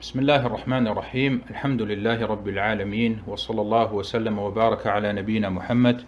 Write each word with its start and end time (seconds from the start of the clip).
بسم 0.00 0.18
الله 0.18 0.46
الرحمن 0.46 0.86
الرحيم 0.86 1.40
الحمد 1.50 1.82
لله 1.82 2.26
رب 2.26 2.48
العالمين 2.48 3.22
وصلى 3.26 3.60
الله 3.60 3.94
وسلم 3.94 4.38
وبارك 4.38 4.86
على 4.86 5.12
نبينا 5.12 5.48
محمد 5.50 6.02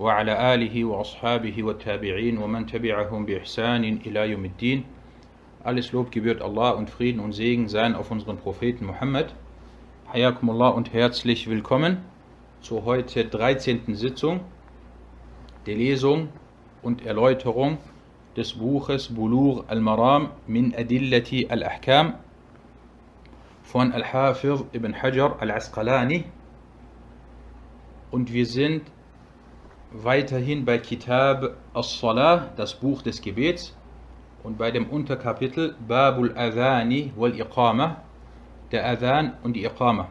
وعلى 0.00 0.54
آله 0.54 0.84
وأصحابه 0.84 1.62
والتابعين 1.62 2.38
ومن 2.38 2.66
تبعهم 2.66 3.26
بإحسان 3.26 3.84
إلى 4.06 4.30
يوم 4.30 4.44
الدين 4.44 4.84
Alles 5.62 5.92
Lob 5.92 6.10
gebührt 6.10 6.42
Allah 6.42 6.70
und 6.70 6.90
Frieden 6.90 7.20
und 7.20 7.32
Segen 7.32 7.68
seien 7.68 7.94
auf 7.94 8.10
unseren 8.10 8.36
Propheten 8.36 8.86
Muhammad. 8.86 9.32
Hayakumullah 10.12 10.70
und 10.70 10.92
herzlich 10.92 11.48
willkommen 11.48 11.98
zur 12.62 12.84
heute 12.84 13.26
13. 13.26 13.94
Sitzung 13.94 14.40
der 15.66 15.76
Lesung 15.76 16.30
und 16.82 17.06
Erläuterung 17.06 17.78
des 18.36 18.54
Buches 18.54 19.06
Bulur 19.06 19.66
al-Maram 19.68 20.30
min 20.48 20.74
Adillati 20.74 21.46
al-Ahkam 21.48 22.14
von 23.70 23.92
Al-Hafiz 23.92 24.64
ibn 24.72 25.00
Hajar 25.00 25.40
al-Asqalani. 25.40 26.24
Und 28.10 28.32
wir 28.32 28.44
sind 28.44 28.82
weiterhin 29.92 30.64
bei 30.64 30.78
Kitab 30.78 31.56
as-Salah, 31.72 32.50
das 32.56 32.74
Buch 32.74 33.02
des 33.02 33.22
Gebets, 33.22 33.76
und 34.42 34.58
bei 34.58 34.72
dem 34.72 34.88
Unterkapitel 34.88 35.76
Babul 35.86 36.36
Adhani 36.36 37.12
wal 37.14 37.38
Iqama, 37.38 38.02
der 38.72 38.88
Adhan 38.88 39.34
und 39.44 39.52
die 39.54 39.64
Iqama. 39.64 40.08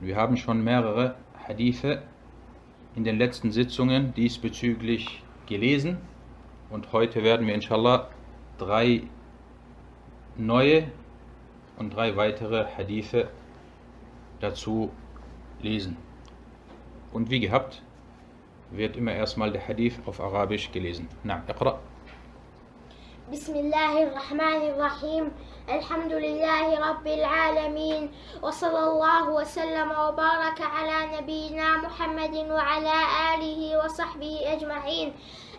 Wir 0.00 0.16
haben 0.16 0.36
schon 0.36 0.64
mehrere 0.64 1.14
Hadithe 1.46 2.02
in 2.96 3.04
den 3.04 3.18
letzten 3.18 3.52
Sitzungen 3.52 4.14
diesbezüglich 4.14 5.22
gelesen 5.46 5.98
und 6.70 6.92
heute 6.92 7.22
werden 7.22 7.46
wir 7.46 7.54
inshallah 7.54 8.08
drei 8.58 9.02
neue 10.36 10.84
und 11.77 11.95
drei 11.95 12.15
weitere 12.15 12.65
Hadithe 12.77 13.29
dazu 14.39 14.91
lesen. 15.61 15.97
Und 17.11 17.29
wie 17.29 17.39
gehabt, 17.39 17.81
wird 18.71 18.97
immer 18.97 19.13
erstmal 19.13 19.51
der 19.51 19.67
Hadith 19.67 19.99
auf 20.05 20.19
Arabisch 20.19 20.71
gelesen. 20.71 21.07
Na, 21.23 21.43
اقرأ. 21.47 21.79
بسم 23.32 23.56
الله 23.56 24.02
الرحمن 24.02 24.62
الرحيم. 24.72 25.32
الحمد 25.68 26.12
لله 26.12 26.80
رب 26.80 27.06
العالمين. 27.06 28.12
وصلى 28.42 28.82
الله 28.88 29.24
وسلم 29.28 29.88
وبارك 29.90 30.60
على 30.60 30.98
نبينا 31.20 31.76
محمد 31.76 32.34
وعلى 32.48 32.96
آله 33.34 33.84
وصحبه 33.84 34.34
أجمعين. 34.52 35.12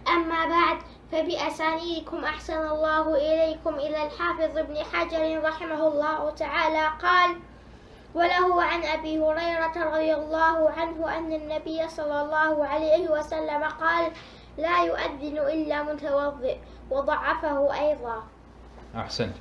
أما 0.07 0.41
بعد 0.45 0.77
فبأسانيدكم 1.11 2.25
أحسن 2.25 2.61
الله 2.73 3.05
إليكم 3.15 3.73
إلى 3.75 3.99
الحافظ 4.05 4.57
ابن 4.57 4.77
حجر 4.89 5.43
رحمه 5.43 5.81
الله 5.87 6.29
تعالى. 6.29 6.85
قال 7.01 7.37
وله 8.15 8.63
عن 8.63 8.81
أبي 8.83 9.19
هريرة 9.21 9.75
رضي 9.77 10.13
الله 10.13 10.57
عنه 10.69 11.17
أن 11.17 11.33
النبي 11.33 11.87
صلى 11.87 12.21
الله 12.21 12.65
عليه 12.65 13.05
وسلم 13.09 13.63
قال 13.63 14.11
لا 14.58 14.84
يؤذن 14.84 15.38
إلا 15.38 15.82
متوضئ 15.82 16.56
وضعفه 16.90 17.74
أيضا 17.74 18.22
Ahsend. 18.94 19.34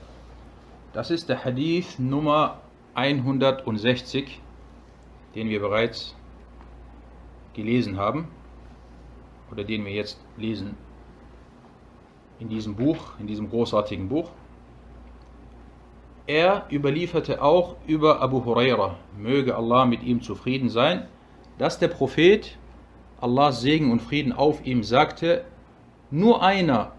Das 0.94 1.12
ist 1.12 1.30
der 1.30 1.46
Hadith 1.46 2.00
Nummer 2.00 2.62
160, 2.96 4.42
den 5.36 5.50
wir 5.50 5.60
bereits 5.60 6.16
gelesen 7.54 7.98
haben 7.98 8.28
oder 9.52 9.64
den 9.64 9.86
wir 9.86 9.92
jetzt 9.92 10.20
lesen 10.38 10.76
in 12.40 12.50
diesem 12.50 12.76
Buch, 12.76 13.20
in 13.20 13.28
diesem 13.28 13.50
großartigen 13.50 14.10
Buch. 14.10 14.30
Er 16.26 16.66
überlieferte 16.72 17.42
auch 17.42 17.76
über 17.86 18.22
Abu 18.22 18.44
Huraira, 18.46 18.98
möge 19.18 19.56
Allah 19.56 19.86
mit 19.86 20.04
ihm 20.04 20.22
zufrieden 20.22 20.70
sein, 20.70 21.08
dass 21.58 21.80
der 21.80 21.90
Prophet, 21.90 22.58
Allahs 23.21 23.61
Segen 23.61 23.91
und 23.91 24.01
Frieden 24.01 24.33
auf 24.33 24.65
ihm, 24.65 24.83
sagte, 24.83 25.45
nur 26.11 26.43
einer, 26.43 26.93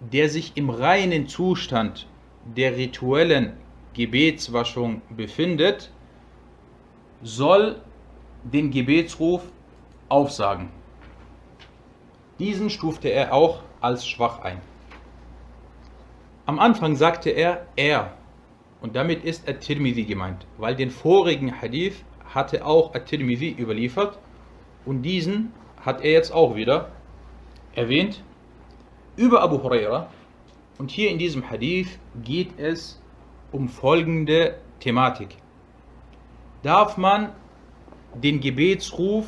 der 0.00 0.28
sich 0.28 0.52
im 0.56 0.70
reinen 0.70 1.28
Zustand 1.28 2.06
der 2.44 2.76
rituellen 2.76 3.54
Gebetswaschung 3.94 5.02
befindet, 5.10 5.90
soll 7.22 7.80
den 8.42 8.70
Gebetsruf 8.70 9.42
aufsagen. 10.08 10.68
Diesen 12.38 12.70
stufte 12.70 13.08
er 13.08 13.32
auch 13.32 13.62
als 13.80 14.06
schwach 14.06 14.40
ein. 14.40 14.60
Am 16.44 16.58
Anfang 16.58 16.96
sagte 16.96 17.30
er 17.30 17.66
er 17.76 18.12
und 18.80 18.96
damit 18.96 19.24
ist 19.24 19.48
At-Tirmidhi 19.48 20.04
gemeint, 20.04 20.44
weil 20.58 20.74
den 20.74 20.90
vorigen 20.90 21.60
Hadith 21.60 22.04
hatte 22.34 22.66
auch 22.66 22.94
At-Tirmidhi 22.94 23.54
überliefert 23.58 24.18
und 24.84 25.02
diesen 25.02 25.52
hat 25.80 26.02
er 26.02 26.12
jetzt 26.12 26.32
auch 26.32 26.54
wieder 26.54 26.90
erwähnt 27.74 28.22
über 29.16 29.42
Abu 29.42 29.62
Huraira 29.62 30.08
und 30.78 30.90
hier 30.90 31.10
in 31.10 31.18
diesem 31.18 31.48
Hadith 31.50 31.98
geht 32.22 32.58
es 32.58 33.00
um 33.52 33.68
folgende 33.68 34.58
Thematik. 34.80 35.36
Darf 36.62 36.96
man 36.96 37.30
den 38.14 38.40
Gebetsruf 38.40 39.26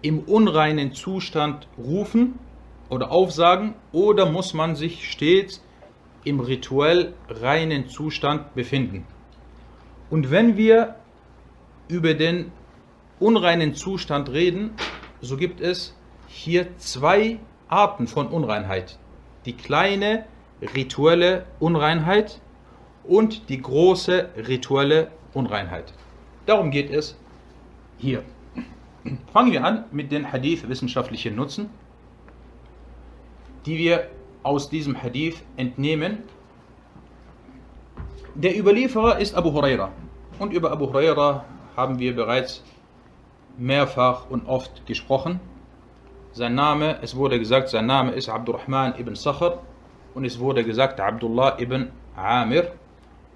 im 0.00 0.20
unreinen 0.20 0.92
Zustand 0.92 1.68
rufen 1.78 2.38
oder 2.88 3.10
aufsagen 3.10 3.74
oder 3.92 4.26
muss 4.26 4.54
man 4.54 4.74
sich 4.76 5.10
stets 5.10 5.64
im 6.24 6.40
rituell 6.40 7.14
reinen 7.28 7.88
Zustand 7.88 8.54
befinden? 8.54 9.06
Und 10.10 10.30
wenn 10.30 10.56
wir 10.56 10.96
über 11.88 12.14
den 12.14 12.52
unreinen 13.22 13.74
Zustand 13.74 14.28
reden, 14.30 14.72
so 15.20 15.36
gibt 15.36 15.60
es 15.60 15.94
hier 16.26 16.76
zwei 16.78 17.38
Arten 17.68 18.06
von 18.06 18.26
Unreinheit. 18.26 18.98
Die 19.46 19.54
kleine 19.54 20.26
rituelle 20.74 21.46
Unreinheit 21.60 22.40
und 23.04 23.48
die 23.48 23.62
große 23.62 24.30
rituelle 24.48 25.10
Unreinheit. 25.34 25.92
Darum 26.46 26.70
geht 26.70 26.90
es 26.90 27.16
hier. 27.98 28.22
Fangen 29.32 29.52
wir 29.52 29.64
an 29.64 29.84
mit 29.92 30.12
den 30.12 30.30
Hadith 30.32 30.68
wissenschaftlichen 30.68 31.34
Nutzen, 31.34 31.70
die 33.66 33.78
wir 33.78 34.08
aus 34.42 34.68
diesem 34.68 35.00
Hadith 35.00 35.36
entnehmen. 35.56 36.18
Der 38.34 38.58
Überlieferer 38.58 39.18
ist 39.18 39.34
Abu 39.34 39.52
Huraira. 39.52 39.90
Und 40.38 40.52
über 40.52 40.72
Abu 40.72 40.86
Huraira 40.86 41.44
haben 41.76 41.98
wir 41.98 42.14
bereits 42.14 42.62
mehrfach 43.58 44.30
und 44.30 44.46
oft 44.46 44.86
gesprochen. 44.86 45.40
Sein 46.32 46.54
Name, 46.54 46.98
es 47.02 47.16
wurde 47.16 47.38
gesagt, 47.38 47.68
sein 47.68 47.86
Name 47.86 48.12
ist 48.12 48.28
Abdurrahman 48.28 48.98
ibn 48.98 49.14
Sakhr 49.14 49.62
und 50.14 50.24
es 50.24 50.38
wurde 50.38 50.64
gesagt 50.64 51.00
Abdullah 51.00 51.58
ibn 51.58 51.90
Amir 52.16 52.72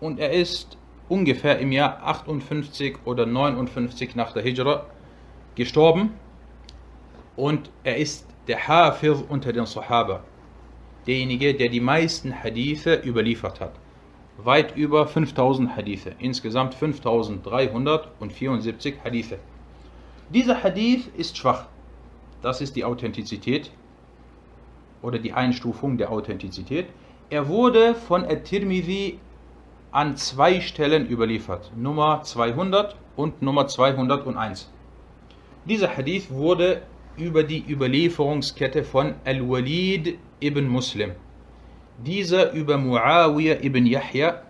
und 0.00 0.18
er 0.18 0.32
ist 0.32 0.78
ungefähr 1.08 1.58
im 1.58 1.72
Jahr 1.72 2.02
58 2.02 2.98
oder 3.04 3.26
59 3.26 4.16
nach 4.16 4.32
der 4.32 4.42
Hijra 4.42 4.86
gestorben 5.54 6.14
und 7.36 7.70
er 7.84 7.96
ist 7.96 8.26
der 8.48 8.66
Hafiz 8.66 9.22
unter 9.28 9.52
den 9.52 9.66
Sahaba, 9.66 10.24
derjenige, 11.06 11.54
der 11.54 11.68
die 11.68 11.80
meisten 11.80 12.42
Hadithe 12.42 13.02
überliefert 13.04 13.60
hat. 13.60 13.74
Weit 14.38 14.76
über 14.76 15.06
5000 15.06 15.76
Hadithe, 15.76 16.16
insgesamt 16.18 16.74
5374 16.74 18.94
Hadithe. 19.04 19.38
Dieser 20.30 20.64
Hadith 20.64 21.08
ist 21.16 21.36
schwach. 21.36 21.66
Das 22.42 22.60
ist 22.60 22.74
die 22.74 22.84
Authentizität 22.84 23.70
oder 25.00 25.20
die 25.20 25.32
Einstufung 25.32 25.98
der 25.98 26.10
Authentizität. 26.10 26.86
Er 27.30 27.48
wurde 27.48 27.94
von 27.94 28.24
At-Tirmidhi 28.24 29.20
an 29.92 30.16
zwei 30.16 30.60
Stellen 30.60 31.08
überliefert, 31.08 31.70
Nummer 31.76 32.22
200 32.22 32.96
und 33.14 33.40
Nummer 33.40 33.68
201. 33.68 34.68
Dieser 35.64 35.96
Hadith 35.96 36.30
wurde 36.30 36.82
über 37.16 37.44
die 37.44 37.64
Überlieferungskette 37.64 38.82
von 38.82 39.14
Al-Walid 39.24 40.18
ibn 40.40 40.66
Muslim, 40.66 41.12
dieser 42.04 42.52
über 42.52 42.76
Muawiyah 42.78 43.62
ibn 43.62 43.86
Yahya, 43.86 44.42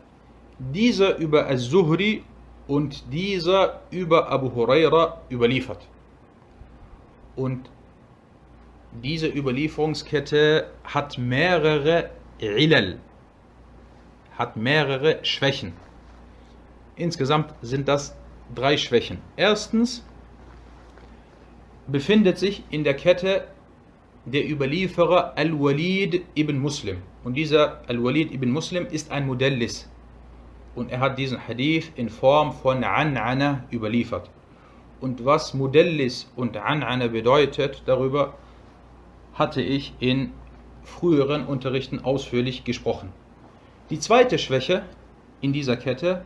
dieser 0.59 1.19
über 1.19 1.47
Al-Zuhri 1.47 2.25
und 2.67 3.13
dieser 3.13 3.81
über 3.91 4.29
Abu 4.29 4.55
Huraira 4.55 5.21
überliefert. 5.31 5.87
Und 7.37 7.71
diese 9.03 9.29
Überlieferungskette 9.29 10.71
hat 10.85 11.19
mehrere 11.19 12.11
Ilal, 12.39 12.99
hat 14.37 14.57
mehrere 14.57 15.25
Schwächen. 15.25 15.75
Insgesamt 16.97 17.55
sind 17.61 17.89
das 17.89 18.17
drei 18.55 18.77
Schwächen. 18.77 19.19
Erstens 19.37 20.05
befindet 21.87 22.39
sich 22.39 22.65
in 22.71 22.85
der 22.85 22.95
Kette 22.95 23.49
der 24.25 24.49
Überlieferer 24.51 25.37
Al-Walid 25.37 26.23
ibn 26.35 26.59
Muslim. 26.59 26.99
Und 27.23 27.35
dieser 27.35 27.83
Al-Walid 27.87 28.33
ibn 28.33 28.51
Muslim 28.51 28.87
ist 28.87 29.11
ein 29.11 29.27
Modellis. 29.27 29.89
Und 30.77 30.93
er 30.93 31.01
hat 31.01 31.19
diesen 31.19 31.49
Hadith 31.49 31.91
in 31.97 32.09
Form 32.09 32.53
von 32.53 32.85
An'ana 32.85 33.63
überliefert. 33.73 34.31
Und 35.01 35.25
was 35.25 35.55
Modellis 35.55 36.31
und 36.37 36.57
An'ana 36.57 37.09
bedeutet, 37.09 37.83
darüber 37.87 38.35
hatte 39.35 39.63
ich 39.63 39.95
in 39.99 40.33
früheren 40.83 41.47
Unterrichten 41.47 42.05
ausführlich 42.05 42.65
gesprochen. 42.65 43.13
Die 43.91 43.99
zweite 43.99 44.39
Schwäche 44.39 44.85
in 45.41 45.53
dieser 45.53 45.77
Kette, 45.77 46.25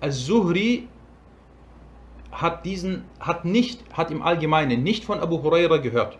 Al-Zuhri 0.00 0.88
hat 2.32 2.66
hat 3.20 3.44
hat 3.92 4.10
im 4.10 4.22
Allgemeinen 4.22 4.82
nicht 4.82 5.04
von 5.04 5.20
Abu 5.20 5.42
Huraira 5.42 5.78
gehört. 5.78 6.18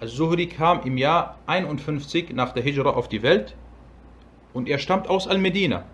Al-Zuhri 0.00 0.46
kam 0.46 0.82
im 0.82 0.98
Jahr 0.98 1.38
51 1.46 2.34
nach 2.34 2.52
der 2.52 2.62
Hijra 2.62 2.90
auf 2.90 3.08
die 3.08 3.22
Welt 3.22 3.56
und 4.52 4.68
er 4.68 4.78
stammt 4.78 5.08
aus 5.08 5.26
Al-Medina. 5.26 5.84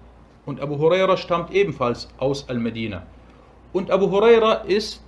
Und 0.44 0.60
Abu 0.60 0.78
Huraira 0.78 1.16
stammt 1.16 1.52
ebenfalls 1.52 2.08
aus 2.18 2.48
Al-Medina. 2.48 3.02
Und 3.72 3.90
Abu 3.90 4.10
Huraira 4.10 4.54
ist 4.66 5.02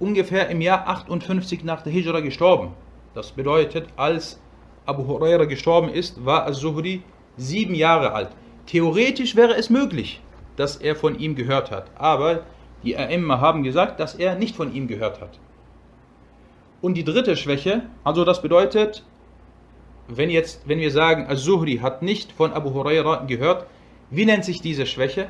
ungefähr 0.00 0.48
im 0.48 0.60
Jahr 0.60 0.88
58 0.88 1.64
nach 1.64 1.82
der 1.82 1.92
Hijra 1.92 2.20
gestorben. 2.20 2.72
Das 3.14 3.30
bedeutet, 3.32 3.88
als 3.96 4.40
Abu 4.86 5.06
Huraira 5.06 5.44
gestorben 5.44 5.88
ist, 5.88 6.24
war 6.24 6.44
Al-Zuhri 6.44 7.02
sieben 7.36 7.74
Jahre 7.74 8.12
alt. 8.12 8.30
Theoretisch 8.66 9.36
wäre 9.36 9.54
es 9.54 9.70
möglich, 9.70 10.20
dass 10.56 10.76
er 10.76 10.96
von 10.96 11.18
ihm 11.18 11.34
gehört 11.34 11.70
hat. 11.70 11.90
Aber 11.96 12.40
die 12.82 12.98
A'imma 12.98 13.40
haben 13.40 13.62
gesagt, 13.62 14.00
dass 14.00 14.14
er 14.14 14.34
nicht 14.34 14.56
von 14.56 14.74
ihm 14.74 14.88
gehört 14.88 15.20
hat. 15.20 15.38
Und 16.80 16.94
die 16.94 17.04
dritte 17.04 17.36
Schwäche, 17.36 17.82
also 18.04 18.24
das 18.24 18.42
bedeutet, 18.42 19.04
wenn, 20.06 20.30
jetzt, 20.30 20.66
wenn 20.66 20.78
wir 20.78 20.90
sagen, 20.90 21.26
Az-Zuhri 21.28 21.78
hat 21.78 22.02
nicht 22.02 22.32
von 22.32 22.52
Abu 22.52 22.72
Huraira 22.72 23.24
gehört, 23.26 23.66
wie 24.10 24.24
nennt 24.24 24.44
sich 24.44 24.60
diese 24.60 24.86
Schwäche? 24.86 25.28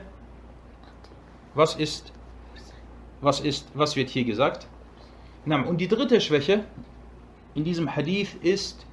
Was 1.55 1.75
ist, 1.75 2.13
was 3.21 3.41
ist, 3.41 3.69
was 3.75 3.97
wird 3.97 4.09
hier 4.09 4.25
gesagt? 4.25 4.69
Und 5.45 5.81
die 5.81 5.89
dritte 5.89 6.21
Schwäche 6.21 6.65
in 7.55 7.65
diesem 7.65 7.95
Hadith 7.95 8.37
ist 8.43 8.87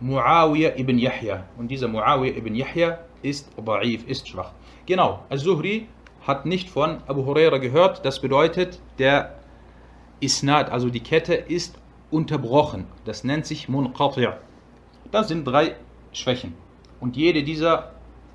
Muawiyah 0.00 0.78
ibn 0.78 0.98
Yahya. 0.98 1.44
Und 1.58 1.68
dieser 1.68 1.88
Muawiyah 1.88 2.36
ibn 2.36 2.54
Yahya 2.54 2.98
ist 3.22 3.48
da'if, 3.58 4.06
ist 4.06 4.28
schwach. 4.28 4.52
Genau, 4.86 5.24
Az-Zuhri 5.28 5.86
hat 6.26 6.46
nicht 6.46 6.70
von 6.70 7.02
Abu 7.06 7.24
Huraira 7.26 7.58
gehört. 7.58 8.04
Das 8.04 8.20
bedeutet, 8.20 8.80
der 8.98 9.38
Isnad, 10.20 10.70
also 10.70 10.88
die 10.88 11.00
Kette, 11.00 11.34
ist 11.34 11.78
unterbrochen. 12.10 12.86
Das 13.04 13.24
nennt 13.24 13.46
sich 13.46 13.68
Munqati'. 13.68 14.34
Das 15.10 15.28
sind 15.28 15.44
drei 15.44 15.76
Schwächen. 16.12 16.54
Und 16.98 17.16
jede 17.16 17.42
dieser 17.42 17.92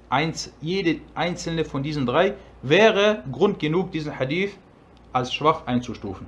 eins, 0.09 0.53
jede 0.61 1.01
einzelne 1.13 1.65
von 1.65 1.83
diesen 1.83 2.05
drei 2.05 2.35
wäre 2.61 3.23
Grund 3.31 3.59
genug, 3.59 3.91
diesen 3.91 4.17
Hadith 4.17 4.51
als 5.13 5.33
schwach 5.33 5.65
einzustufen. 5.65 6.27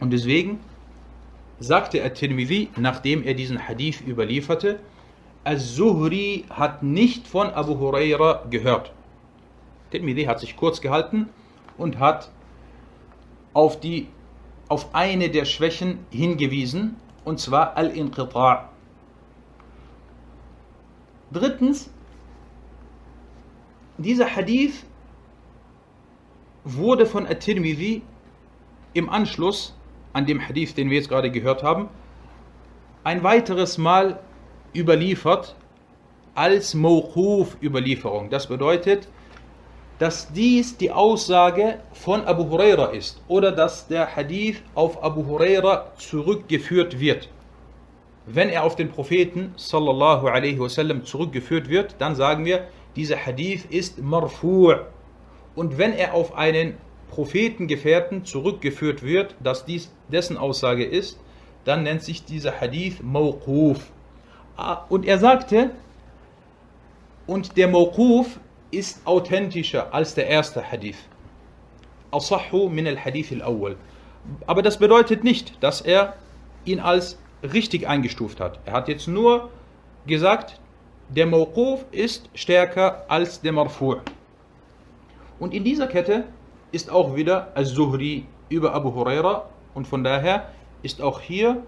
Und 0.00 0.10
deswegen 0.10 0.60
sagte 1.58 2.04
At-Tirmidhi, 2.04 2.70
nachdem 2.76 3.22
er 3.22 3.34
diesen 3.34 3.66
Hadith 3.66 4.02
überlieferte, 4.06 4.80
Az-Zuhri 5.44 6.44
hat 6.50 6.82
nicht 6.82 7.26
von 7.26 7.48
Abu 7.50 7.78
Huraira 7.78 8.44
gehört. 8.50 8.92
Tirmidhi 9.90 10.24
hat 10.24 10.40
sich 10.40 10.56
kurz 10.56 10.80
gehalten 10.80 11.28
und 11.78 11.98
hat 11.98 12.30
auf, 13.52 13.80
die, 13.80 14.08
auf 14.68 14.94
eine 14.94 15.30
der 15.30 15.44
Schwächen 15.44 16.00
hingewiesen, 16.10 16.96
und 17.24 17.40
zwar 17.40 17.76
Al-Inqita'. 17.76 18.64
Drittens, 21.32 21.90
dieser 23.98 24.34
Hadith 24.36 24.84
wurde 26.64 27.06
von 27.06 27.26
At-Tirmidhi 27.26 28.02
im 28.94 29.08
Anschluss 29.08 29.74
an 30.12 30.26
dem 30.26 30.46
Hadith, 30.46 30.74
den 30.74 30.90
wir 30.90 30.96
jetzt 30.96 31.08
gerade 31.08 31.30
gehört 31.30 31.62
haben, 31.62 31.88
ein 33.04 33.22
weiteres 33.22 33.78
Mal 33.78 34.18
überliefert 34.74 35.54
als 36.34 36.74
Mawquf-Überlieferung. 36.74 38.30
Das 38.30 38.48
bedeutet, 38.48 39.08
dass 39.98 40.32
dies 40.32 40.76
die 40.76 40.90
Aussage 40.90 41.78
von 41.92 42.24
Abu 42.24 42.50
Huraira 42.50 42.86
ist 42.86 43.22
oder 43.28 43.52
dass 43.52 43.88
der 43.88 44.14
Hadith 44.14 44.62
auf 44.74 45.02
Abu 45.02 45.24
Huraira 45.24 45.92
zurückgeführt 45.96 47.00
wird. 47.00 47.30
Wenn 48.26 48.50
er 48.50 48.64
auf 48.64 48.76
den 48.76 48.90
Propheten 48.90 49.54
sallallahu 49.56 50.26
alaihi 50.26 50.58
wasallam 50.58 51.04
zurückgeführt 51.04 51.68
wird, 51.68 51.94
dann 51.98 52.14
sagen 52.16 52.44
wir, 52.44 52.66
dieser 52.96 53.16
Hadith 53.16 53.66
ist 53.68 53.98
marfu' 54.02 54.76
und 55.54 55.78
wenn 55.78 55.92
er 55.92 56.14
auf 56.14 56.34
einen 56.34 56.74
Prophetengefährten 57.10 58.24
zurückgeführt 58.24 59.02
wird, 59.02 59.36
dass 59.42 59.64
dies 59.64 59.92
dessen 60.08 60.36
Aussage 60.36 60.84
ist, 60.84 61.18
dann 61.64 61.82
nennt 61.82 62.02
sich 62.02 62.24
dieser 62.24 62.60
Hadith 62.60 63.02
Mawquf. 63.02 63.90
Ah, 64.56 64.84
und 64.88 65.06
er 65.06 65.18
sagte, 65.18 65.70
und 67.26 67.56
der 67.56 67.68
Mawquf 67.68 68.38
ist 68.70 69.06
authentischer 69.06 69.92
als 69.94 70.14
der 70.14 70.28
erste 70.28 70.70
Hadith. 70.70 70.98
Asahhu 72.10 72.68
min 72.68 72.86
al-Hadith 72.86 73.32
al-Awwal. 73.32 73.76
Aber 74.46 74.62
das 74.62 74.78
bedeutet 74.78 75.24
nicht, 75.24 75.62
dass 75.62 75.80
er 75.80 76.14
ihn 76.64 76.80
als 76.80 77.18
richtig 77.42 77.88
eingestuft 77.88 78.40
hat. 78.40 78.60
Er 78.64 78.72
hat 78.72 78.88
jetzt 78.88 79.08
nur 79.08 79.50
gesagt, 80.06 80.60
der 81.08 81.26
Mawquf 81.26 81.84
ist 81.92 82.28
stärker 82.34 83.04
als 83.08 83.40
der 83.40 83.52
Marfu'. 83.52 84.00
Und 85.38 85.54
in 85.54 85.64
dieser 85.64 85.86
Kette 85.86 86.24
ist 86.72 86.90
auch 86.90 87.14
wieder 87.14 87.52
Al-Zuhri 87.54 88.24
über 88.48 88.74
Abu 88.74 88.92
Huraira 88.94 89.48
und 89.74 89.86
von 89.86 90.02
daher 90.02 90.50
ist 90.82 91.00
auch 91.00 91.20
hier 91.20 91.62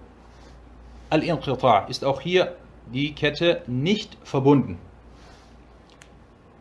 Al-Inqita' 1.11 1.89
ist 1.89 2.05
auch 2.05 2.21
hier 2.21 2.57
die 2.93 3.15
Kette 3.15 3.63
nicht 3.67 4.17
verbunden. 4.25 4.79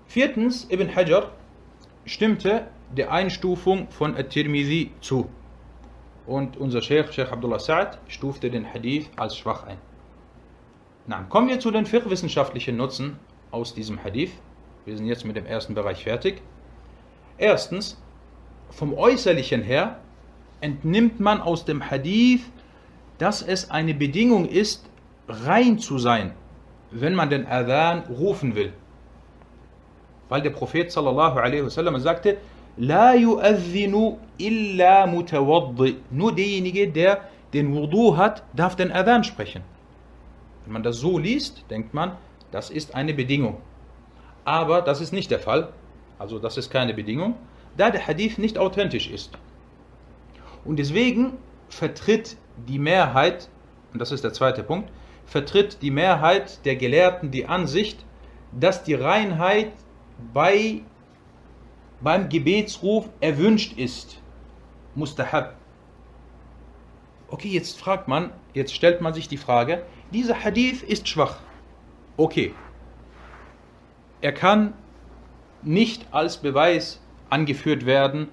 Viertens, 0.07 0.67
Ibn 0.69 0.95
Hajar 0.95 1.31
stimmte 2.05 2.67
der 2.95 3.11
Einstufung 3.11 3.89
von 3.89 4.15
At-Tirmidhi 4.15 4.91
zu. 5.01 5.29
Und 6.25 6.57
unser 6.57 6.81
Sheikh, 6.81 7.11
Sheikh 7.11 7.31
Abdullah 7.31 7.57
Sa'ad, 7.57 7.97
stufte 8.07 8.49
den 8.49 8.65
Hadith 8.65 9.09
als 9.17 9.37
schwach 9.37 9.65
ein. 9.65 9.77
Na, 11.09 11.23
kommen 11.29 11.47
wir 11.47 11.61
zu 11.61 11.71
den 11.71 11.85
fiqh-wissenschaftlichen 11.85 12.75
Nutzen 12.75 13.17
aus 13.49 13.73
diesem 13.73 14.03
Hadith. 14.03 14.31
Wir 14.83 14.97
sind 14.97 15.05
jetzt 15.05 15.23
mit 15.23 15.37
dem 15.37 15.45
ersten 15.45 15.73
Bereich 15.73 16.03
fertig. 16.03 16.41
Erstens, 17.37 17.97
vom 18.71 18.93
Äußerlichen 18.93 19.61
her 19.61 19.99
entnimmt 20.59 21.21
man 21.21 21.39
aus 21.39 21.63
dem 21.63 21.89
Hadith, 21.89 22.41
dass 23.19 23.41
es 23.41 23.71
eine 23.71 23.93
Bedingung 23.93 24.49
ist, 24.49 24.89
rein 25.29 25.79
zu 25.79 25.97
sein, 25.97 26.33
wenn 26.91 27.15
man 27.15 27.29
den 27.29 27.47
Adhan 27.47 27.99
rufen 28.09 28.55
will. 28.55 28.73
Weil 30.27 30.41
der 30.41 30.49
Prophet 30.49 30.91
sallallahu 30.91 31.39
alaihi 31.39 31.63
wasallam 31.63 31.97
sagte, 31.99 32.35
La 32.75 33.13
yu'adhinu 33.13 34.17
illa 34.37 35.07
mutawaddi. 35.07 35.99
Nur 36.11 36.35
derjenige, 36.35 36.89
der 36.89 37.21
den 37.53 37.73
Wudu 37.73 38.17
hat, 38.17 38.43
darf 38.53 38.75
den 38.75 38.91
Adhan 38.91 39.23
sprechen. 39.23 39.63
Wenn 40.67 40.73
man 40.73 40.83
das 40.83 40.97
so 40.97 41.17
liest, 41.17 41.63
denkt 41.69 41.93
man, 41.93 42.17
das 42.51 42.69
ist 42.69 42.93
eine 42.93 43.13
Bedingung. 43.13 43.61
Aber 44.43 44.81
das 44.81 44.99
ist 44.99 45.13
nicht 45.13 45.31
der 45.31 45.39
Fall. 45.39 45.71
Also 46.19 46.39
das 46.39 46.57
ist 46.57 46.69
keine 46.69 46.93
Bedingung, 46.93 47.35
da 47.77 47.89
der 47.89 48.05
Hadith 48.05 48.37
nicht 48.37 48.57
authentisch 48.57 49.09
ist. 49.09 49.31
Und 50.65 50.77
deswegen 50.77 51.37
vertritt 51.69 52.35
die 52.67 52.79
Mehrheit, 52.79 53.47
und 53.93 54.01
das 54.01 54.11
ist 54.11 54.25
der 54.25 54.33
zweite 54.33 54.61
Punkt, 54.61 54.91
vertritt 55.25 55.81
die 55.81 55.89
Mehrheit 55.89 56.65
der 56.65 56.75
Gelehrten 56.75 57.31
die 57.31 57.45
Ansicht, 57.45 58.03
dass 58.51 58.83
die 58.83 58.95
Reinheit 58.95 59.71
bei, 60.33 60.81
beim 62.01 62.27
Gebetsruf 62.27 63.07
erwünscht 63.21 63.77
ist. 63.77 64.21
Mustahab. 64.95 65.55
Okay, 67.29 67.49
jetzt 67.49 67.79
fragt 67.79 68.09
man, 68.09 68.31
jetzt 68.53 68.75
stellt 68.75 68.99
man 68.99 69.13
sich 69.13 69.29
die 69.29 69.37
Frage, 69.37 69.83
dieser 70.11 70.43
Hadith 70.43 70.83
ist 70.83 71.07
schwach. 71.07 71.39
Okay. 72.15 72.53
Er 74.21 74.31
kann 74.31 74.73
nicht 75.61 76.05
als 76.11 76.37
Beweis 76.37 77.01
angeführt 77.29 77.85
werden, 77.85 78.29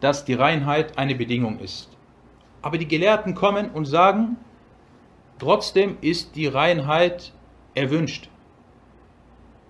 dass 0.00 0.24
die 0.24 0.34
Reinheit 0.34 0.98
eine 0.98 1.14
Bedingung 1.14 1.58
ist. 1.58 1.88
Aber 2.62 2.78
die 2.78 2.88
Gelehrten 2.88 3.34
kommen 3.34 3.70
und 3.70 3.86
sagen, 3.86 4.36
trotzdem 5.38 5.96
ist 6.00 6.36
die 6.36 6.46
Reinheit 6.46 7.32
erwünscht. 7.74 8.28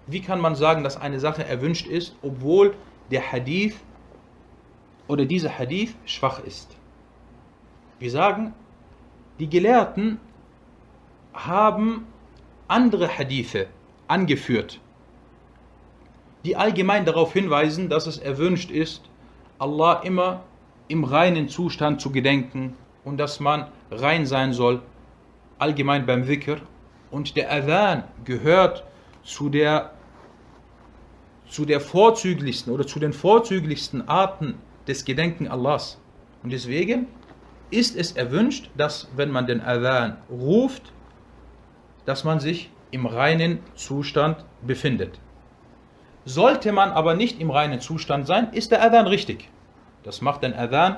Wie 0.06 0.20
kann 0.20 0.40
man 0.40 0.56
sagen, 0.56 0.82
dass 0.82 0.96
eine 0.96 1.20
Sache 1.20 1.44
erwünscht 1.44 1.86
ist, 1.86 2.16
obwohl 2.22 2.74
der 3.10 3.30
Hadith 3.30 3.76
oder 5.06 5.26
dieser 5.26 5.58
Hadith 5.58 5.94
schwach 6.06 6.42
ist? 6.44 6.76
Wir 7.98 8.10
sagen, 8.10 8.54
die 9.38 9.48
Gelehrten 9.48 10.18
haben 11.46 12.06
andere 12.66 13.08
Hadithe 13.08 13.66
angeführt, 14.06 14.80
die 16.44 16.56
allgemein 16.56 17.04
darauf 17.04 17.32
hinweisen, 17.32 17.88
dass 17.88 18.06
es 18.06 18.18
erwünscht 18.18 18.70
ist, 18.70 19.02
Allah 19.58 20.00
immer 20.04 20.42
im 20.88 21.04
reinen 21.04 21.48
Zustand 21.48 22.00
zu 22.00 22.10
gedenken 22.10 22.74
und 23.04 23.18
dass 23.18 23.40
man 23.40 23.68
rein 23.90 24.26
sein 24.26 24.52
soll, 24.52 24.82
allgemein 25.58 26.06
beim 26.06 26.28
Wikr. 26.28 26.60
Und 27.10 27.36
der 27.36 27.50
Adhan 27.50 28.04
gehört 28.24 28.84
zu 29.24 29.48
der, 29.48 29.92
zu 31.48 31.64
der 31.64 31.80
vorzüglichsten 31.80 32.72
oder 32.72 32.86
zu 32.86 32.98
den 32.98 33.12
vorzüglichsten 33.12 34.08
Arten 34.08 34.54
des 34.86 35.04
Gedenken 35.04 35.48
Allahs. 35.48 35.98
Und 36.42 36.52
deswegen 36.52 37.06
ist 37.70 37.96
es 37.96 38.12
erwünscht, 38.12 38.70
dass 38.76 39.08
wenn 39.16 39.30
man 39.30 39.46
den 39.46 39.60
Adhan 39.60 40.18
ruft, 40.30 40.92
dass 42.08 42.24
man 42.24 42.40
sich 42.40 42.70
im 42.90 43.04
reinen 43.04 43.58
Zustand 43.74 44.42
befindet. 44.62 45.20
Sollte 46.24 46.72
man 46.72 46.90
aber 46.90 47.14
nicht 47.14 47.38
im 47.38 47.50
reinen 47.50 47.82
Zustand 47.82 48.26
sein, 48.26 48.48
ist 48.52 48.70
der 48.70 48.82
Adhan 48.82 49.06
richtig. 49.06 49.50
Das 50.04 50.22
macht 50.22 50.42
den 50.42 50.54
Adhan 50.54 50.96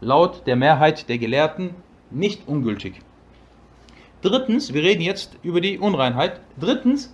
laut 0.00 0.46
der 0.46 0.54
Mehrheit 0.54 1.08
der 1.08 1.18
Gelehrten 1.18 1.70
nicht 2.12 2.46
ungültig. 2.46 3.00
Drittens, 4.20 4.72
wir 4.72 4.84
reden 4.84 5.02
jetzt 5.02 5.36
über 5.42 5.60
die 5.60 5.80
Unreinheit. 5.80 6.40
Drittens, 6.60 7.12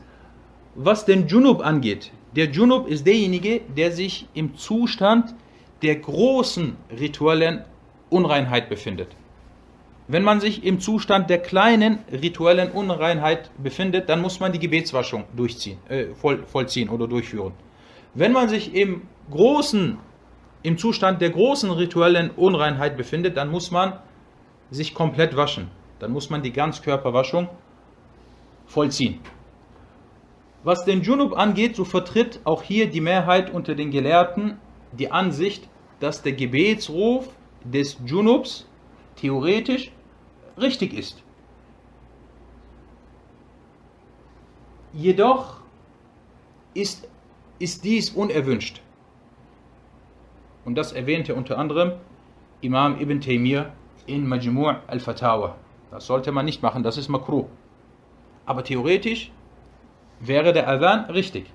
was 0.74 1.06
den 1.06 1.26
Junub 1.26 1.64
angeht. 1.64 2.12
Der 2.36 2.50
Junub 2.50 2.86
ist 2.86 3.06
derjenige, 3.06 3.62
der 3.74 3.92
sich 3.92 4.28
im 4.34 4.58
Zustand 4.58 5.34
der 5.80 5.96
großen 5.96 6.76
rituellen 7.00 7.64
Unreinheit 8.10 8.68
befindet. 8.68 9.16
Wenn 10.10 10.24
man 10.24 10.40
sich 10.40 10.64
im 10.64 10.80
Zustand 10.80 11.28
der 11.28 11.38
kleinen 11.38 11.98
rituellen 12.10 12.70
Unreinheit 12.72 13.50
befindet, 13.62 14.08
dann 14.08 14.22
muss 14.22 14.40
man 14.40 14.52
die 14.52 14.58
Gebetswaschung 14.58 15.24
durchziehen, 15.36 15.78
äh, 15.90 16.06
voll, 16.14 16.44
vollziehen 16.46 16.88
oder 16.88 17.06
durchführen. 17.06 17.52
Wenn 18.14 18.32
man 18.32 18.48
sich 18.48 18.74
im 18.74 19.02
großen, 19.30 19.98
im 20.62 20.78
Zustand 20.78 21.20
der 21.20 21.28
großen 21.28 21.70
rituellen 21.70 22.30
Unreinheit 22.30 22.96
befindet, 22.96 23.36
dann 23.36 23.50
muss 23.50 23.70
man 23.70 23.98
sich 24.70 24.94
komplett 24.94 25.36
waschen. 25.36 25.70
Dann 25.98 26.10
muss 26.10 26.30
man 26.30 26.42
die 26.42 26.52
Ganzkörperwaschung 26.52 27.48
vollziehen. 28.66 29.20
Was 30.64 30.86
den 30.86 31.02
Junub 31.02 31.36
angeht, 31.36 31.76
so 31.76 31.84
vertritt 31.84 32.40
auch 32.44 32.62
hier 32.62 32.88
die 32.88 33.02
Mehrheit 33.02 33.52
unter 33.52 33.74
den 33.74 33.90
Gelehrten 33.90 34.58
die 34.92 35.10
Ansicht, 35.10 35.68
dass 36.00 36.22
der 36.22 36.32
Gebetsruf 36.32 37.28
des 37.62 37.98
Junubs 38.06 38.66
theoretisch 39.16 39.92
richtig 40.60 40.92
ist. 40.92 41.22
Jedoch 44.92 45.60
ist, 46.74 47.08
ist 47.58 47.84
dies 47.84 48.10
unerwünscht. 48.10 48.80
Und 50.64 50.74
das 50.74 50.92
erwähnte 50.92 51.34
unter 51.34 51.58
anderem 51.58 51.92
Imam 52.60 53.00
Ibn 53.00 53.20
Taymiyyah 53.20 53.72
in 54.06 54.26
Majmu' 54.26 54.76
al-Fatawa. 54.86 55.56
Das 55.90 56.06
sollte 56.06 56.32
man 56.32 56.44
nicht 56.44 56.62
machen, 56.62 56.82
das 56.82 56.96
ist 56.96 57.08
makruh. 57.08 57.46
Aber 58.46 58.64
theoretisch 58.64 59.30
wäre 60.20 60.52
der 60.52 60.68
Adhan 60.68 61.04
richtig. 61.10 61.46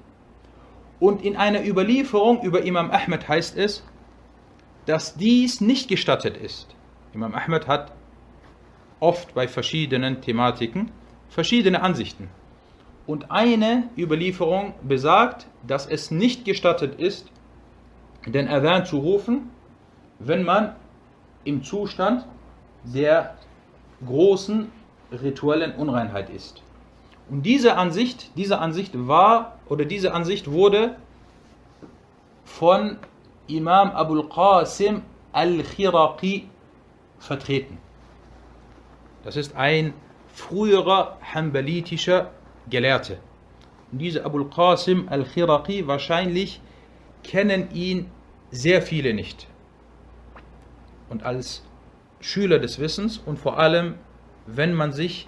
Und 0.99 1.23
in 1.23 1.35
einer 1.35 1.65
Überlieferung 1.65 2.41
über 2.41 2.63
Imam 2.63 2.91
Ahmed 2.91 3.27
heißt 3.27 3.57
es, 3.57 3.83
dass 4.85 5.15
dies 5.15 5.59
nicht 5.61 5.89
gestattet 5.89 6.37
ist. 6.37 6.75
Imam 7.13 7.35
Ahmed 7.35 7.67
hat 7.67 7.91
oft 9.03 9.33
bei 9.33 9.47
verschiedenen 9.49 10.21
Thematiken 10.21 10.89
verschiedene 11.27 11.81
Ansichten. 11.81 12.29
Und 13.05 13.31
eine 13.31 13.89
Überlieferung 13.97 14.73
besagt, 14.81 15.45
dass 15.67 15.85
es 15.85 16.09
nicht 16.09 16.45
gestattet 16.45 16.99
ist, 16.99 17.29
den 18.25 18.47
Adhan 18.47 18.85
zu 18.85 18.99
rufen, 18.99 19.49
wenn 20.19 20.43
man 20.43 20.75
im 21.43 21.63
Zustand 21.63 22.25
der 22.85 23.35
großen 24.05 24.71
rituellen 25.11 25.75
Unreinheit 25.75 26.29
ist. 26.29 26.63
Und 27.29 27.43
diese 27.43 27.75
Ansicht, 27.75 28.31
diese 28.37 28.59
Ansicht 28.59 28.91
war 28.95 29.59
oder 29.67 29.83
diese 29.83 30.13
Ansicht 30.13 30.49
wurde 30.49 30.95
von 32.45 32.97
Imam 33.47 33.91
Abul 33.91 34.29
Qasim 34.29 35.01
al-Khiraqi 35.33 36.47
vertreten. 37.19 37.82
Das 39.23 39.35
ist 39.35 39.55
ein 39.55 39.93
früherer 40.33 41.17
hanbalitischer 41.33 42.31
Gelehrter. 42.69 43.17
Und 43.91 43.99
dieser 43.99 44.25
Abul 44.25 44.49
Qasim 44.49 45.07
al-Khiraqi, 45.09 45.87
wahrscheinlich 45.87 46.61
kennen 47.23 47.71
ihn 47.71 48.09
sehr 48.51 48.81
viele 48.81 49.13
nicht. 49.13 49.47
Und 51.09 51.23
als 51.23 51.63
Schüler 52.19 52.59
des 52.59 52.79
Wissens 52.79 53.17
und 53.17 53.37
vor 53.37 53.57
allem, 53.59 53.95
wenn 54.45 54.73
man 54.73 54.93
sich 54.93 55.27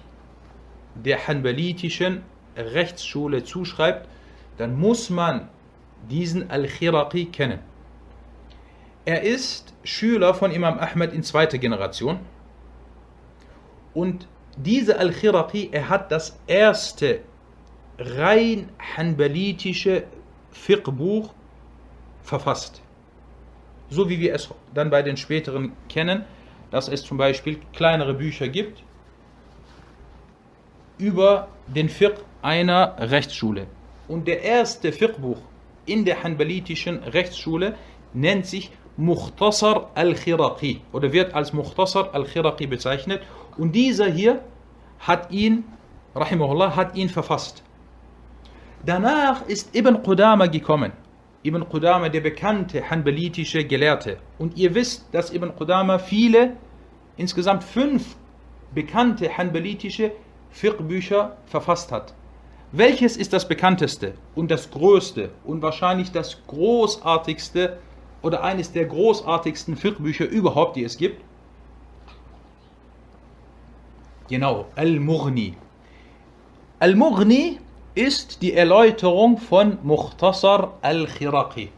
der 0.94 1.26
hanbalitischen 1.26 2.22
Rechtsschule 2.56 3.44
zuschreibt, 3.44 4.08
dann 4.58 4.78
muss 4.78 5.10
man 5.10 5.48
diesen 6.10 6.50
Al-Khiraqi 6.50 7.26
kennen. 7.26 7.60
Er 9.04 9.22
ist 9.22 9.74
Schüler 9.84 10.34
von 10.34 10.50
Imam 10.50 10.78
Ahmed 10.78 11.12
in 11.12 11.22
zweiter 11.22 11.58
Generation. 11.58 12.18
Und 13.96 14.28
dieser 14.58 15.00
Al-Khiraqi, 15.00 15.70
er 15.72 15.88
hat 15.88 16.12
das 16.12 16.38
erste 16.46 17.20
rein 17.98 18.68
hanbalitische 18.94 20.04
Fiqh-Buch 20.50 21.32
verfasst. 22.22 22.82
So 23.88 24.10
wie 24.10 24.20
wir 24.20 24.34
es 24.34 24.50
dann 24.74 24.90
bei 24.90 25.00
den 25.00 25.16
späteren 25.16 25.72
kennen, 25.88 26.26
dass 26.70 26.88
es 26.88 27.04
zum 27.04 27.16
Beispiel 27.16 27.58
kleinere 27.72 28.12
Bücher 28.12 28.48
gibt 28.48 28.82
über 30.98 31.48
den 31.66 31.88
Fiqh 31.88 32.20
einer 32.42 32.96
Rechtsschule. 32.98 33.66
Und 34.08 34.28
der 34.28 34.42
erste 34.42 34.92
Fiqh-Buch 34.92 35.38
in 35.86 36.04
der 36.04 36.22
hanbalitischen 36.22 37.02
Rechtsschule 37.02 37.76
nennt 38.12 38.44
sich 38.44 38.72
Mukhtasar 38.98 39.90
al-Khiraqi 39.94 40.82
oder 40.92 41.12
wird 41.12 41.34
als 41.34 41.54
Mukhtasar 41.54 42.14
al-Khiraqi 42.14 42.66
bezeichnet. 42.66 43.22
Und 43.56 43.72
dieser 43.72 44.06
hier 44.06 44.40
hat 44.98 45.30
ihn, 45.30 45.64
rahimahullah, 46.14 46.76
hat 46.76 46.96
ihn 46.96 47.08
verfasst. 47.08 47.62
Danach 48.84 49.46
ist 49.46 49.74
Ibn 49.74 50.02
Qudama 50.02 50.46
gekommen. 50.46 50.92
Ibn 51.42 51.68
Qudama, 51.68 52.08
der 52.08 52.20
bekannte 52.20 52.88
hanbalitische 52.90 53.64
Gelehrte. 53.64 54.18
Und 54.38 54.56
ihr 54.56 54.74
wisst, 54.74 55.06
dass 55.12 55.32
Ibn 55.32 55.54
Qudama 55.56 55.98
viele, 55.98 56.56
insgesamt 57.16 57.64
fünf 57.64 58.16
bekannte 58.74 59.36
hanbalitische 59.36 60.12
Fiqh-Bücher 60.50 61.36
verfasst 61.46 61.92
hat. 61.92 62.14
Welches 62.72 63.16
ist 63.16 63.32
das 63.32 63.46
bekannteste 63.46 64.14
und 64.34 64.50
das 64.50 64.70
größte 64.70 65.30
und 65.44 65.62
wahrscheinlich 65.62 66.10
das 66.10 66.44
großartigste 66.46 67.78
oder 68.22 68.42
eines 68.42 68.72
der 68.72 68.86
großartigsten 68.86 69.76
Fiqh-Bücher 69.76 70.26
überhaupt, 70.26 70.76
die 70.76 70.84
es 70.84 70.96
gibt? 70.96 71.22
Genau, 74.28 74.66
Al-Mughni. 74.74 75.54
Al-Mughni 76.80 77.60
ist 77.94 78.42
die 78.42 78.54
Erläuterung 78.54 79.38
von 79.38 79.78
Mukhtasar 79.84 80.74
al-Khiraqi. 80.82 81.70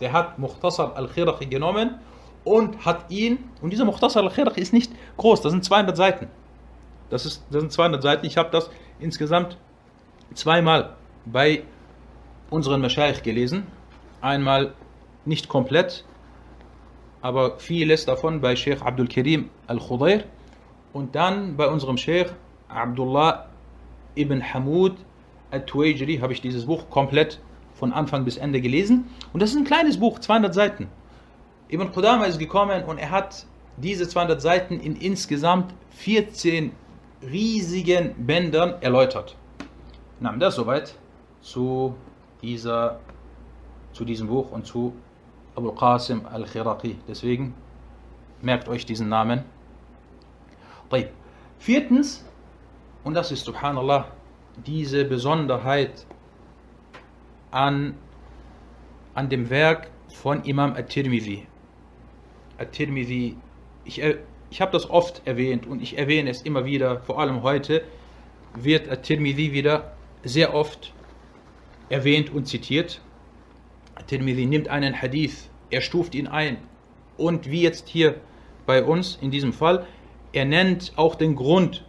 Der 0.00 0.12
hat 0.12 0.38
Mukhtasar 0.38 0.94
al-Khiraqi 0.94 1.46
genommen 1.46 1.98
und 2.44 2.84
hat 2.84 3.10
ihn, 3.10 3.38
und 3.62 3.70
dieser 3.72 3.86
Mukhtasar 3.86 4.22
al-Khiraqi 4.24 4.60
ist 4.60 4.74
nicht 4.74 4.92
groß, 5.16 5.40
das 5.40 5.52
sind 5.52 5.64
200 5.64 5.96
Seiten. 5.96 6.28
Das, 7.08 7.24
ist, 7.24 7.42
das 7.50 7.60
sind 7.60 7.72
200 7.72 8.02
Seiten. 8.02 8.26
Ich 8.26 8.36
habe 8.36 8.50
das 8.50 8.68
insgesamt 9.00 9.56
zweimal 10.34 10.96
bei 11.24 11.62
unseren 12.50 12.82
Mashaykh 12.82 13.22
gelesen. 13.22 13.66
Einmal 14.20 14.74
nicht 15.24 15.48
komplett, 15.48 16.04
aber 17.22 17.58
vieles 17.58 18.04
davon 18.04 18.42
bei 18.42 18.54
Sheikh 18.54 18.82
Abdul 18.82 19.08
Karim 19.08 19.48
al-Khudair 19.66 20.24
und 20.92 21.14
dann 21.14 21.56
bei 21.56 21.68
unserem 21.68 21.96
Sheikh 21.96 22.30
Abdullah 22.68 23.46
ibn 24.14 24.42
Hamud 24.42 24.96
al-Tuwajri 25.50 26.18
habe 26.18 26.32
ich 26.32 26.40
dieses 26.40 26.66
Buch 26.66 26.88
komplett 26.90 27.40
von 27.74 27.92
Anfang 27.92 28.24
bis 28.24 28.36
Ende 28.36 28.60
gelesen. 28.60 29.08
Und 29.32 29.42
das 29.42 29.50
ist 29.50 29.56
ein 29.56 29.64
kleines 29.64 29.98
Buch, 29.98 30.18
200 30.18 30.54
Seiten. 30.54 30.88
Ibn 31.68 31.92
Qudama 31.92 32.24
ist 32.24 32.38
gekommen 32.38 32.84
und 32.84 32.98
er 32.98 33.10
hat 33.10 33.46
diese 33.76 34.08
200 34.08 34.40
Seiten 34.40 34.80
in 34.80 34.96
insgesamt 34.96 35.74
14 35.90 36.72
riesigen 37.22 38.14
Bändern 38.26 38.74
erläutert. 38.80 39.36
Na, 40.20 40.34
das 40.36 40.54
soweit 40.54 40.94
zu, 41.42 41.94
dieser, 42.42 43.00
zu 43.92 44.04
diesem 44.04 44.28
Buch 44.28 44.50
und 44.50 44.66
zu 44.66 44.94
Abu 45.54 45.72
Qasim 45.72 46.22
al-Khiraqi. 46.26 46.96
Deswegen 47.08 47.54
merkt 48.40 48.68
euch 48.68 48.86
diesen 48.86 49.08
Namen. 49.08 49.44
Viertens, 51.58 52.24
und 53.04 53.14
das 53.14 53.32
ist 53.32 53.44
subhanallah 53.44 54.08
diese 54.64 55.04
Besonderheit 55.04 56.06
an, 57.50 57.94
an 59.14 59.28
dem 59.28 59.50
Werk 59.50 59.90
von 60.14 60.44
Imam 60.44 60.72
At-Tirmidhi. 60.72 61.46
At-Tirmidhi, 62.58 63.36
ich, 63.84 64.02
äh, 64.02 64.18
ich 64.50 64.60
habe 64.60 64.72
das 64.72 64.88
oft 64.88 65.26
erwähnt 65.26 65.66
und 65.66 65.82
ich 65.82 65.98
erwähne 65.98 66.30
es 66.30 66.42
immer 66.42 66.64
wieder, 66.64 67.00
vor 67.00 67.20
allem 67.20 67.42
heute 67.42 67.82
wird 68.54 68.88
At-Tirmidhi 68.88 69.52
wieder 69.52 69.92
sehr 70.22 70.54
oft 70.54 70.92
erwähnt 71.88 72.30
und 72.30 72.46
zitiert. 72.46 73.00
At-Tirmidhi 73.94 74.46
nimmt 74.46 74.68
einen 74.68 75.00
Hadith, 75.00 75.50
er 75.70 75.80
stuft 75.80 76.14
ihn 76.14 76.26
ein 76.26 76.58
und 77.16 77.50
wie 77.50 77.62
jetzt 77.62 77.88
hier 77.88 78.16
bei 78.66 78.82
uns 78.82 79.18
in 79.20 79.30
diesem 79.30 79.52
Fall, 79.52 79.86
er 80.36 80.44
nennt 80.44 80.92
auch 80.96 81.14
den 81.14 81.34
Grund, 81.34 81.82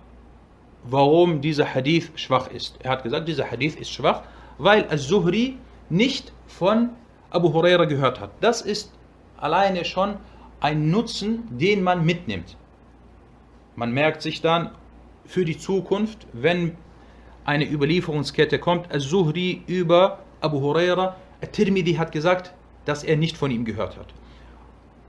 warum 0.85 1.41
dieser 1.41 1.75
Hadith 1.75 2.11
schwach 2.15 2.49
ist. 2.49 2.79
Er 2.81 2.91
hat 2.91 3.03
gesagt, 3.03 3.27
dieser 3.27 3.51
Hadith 3.51 3.75
ist 3.75 3.91
schwach, 3.91 4.21
weil 4.57 4.87
Az-Zuhri 4.89 5.57
nicht 5.89 6.31
von 6.47 6.91
Abu 7.29 7.51
Huraira 7.51 7.83
gehört 7.83 8.21
hat. 8.21 8.29
Das 8.39 8.61
ist 8.61 8.93
alleine 9.35 9.83
schon 9.83 10.15
ein 10.61 10.89
Nutzen, 10.89 11.43
den 11.57 11.83
man 11.83 12.05
mitnimmt. 12.05 12.55
Man 13.75 13.91
merkt 13.91 14.21
sich 14.21 14.39
dann 14.39 14.71
für 15.25 15.43
die 15.43 15.57
Zukunft, 15.57 16.25
wenn 16.31 16.77
eine 17.43 17.69
Überlieferungskette 17.69 18.59
kommt, 18.59 18.89
Az-Zuhri 18.95 19.63
über 19.67 20.19
Abu 20.39 20.61
Huraira, 20.61 21.17
At-Tirmidhi 21.43 21.95
hat 21.95 22.13
gesagt, 22.13 22.53
dass 22.85 23.03
er 23.03 23.17
nicht 23.17 23.35
von 23.35 23.51
ihm 23.51 23.65
gehört 23.65 23.97
hat. 23.97 24.13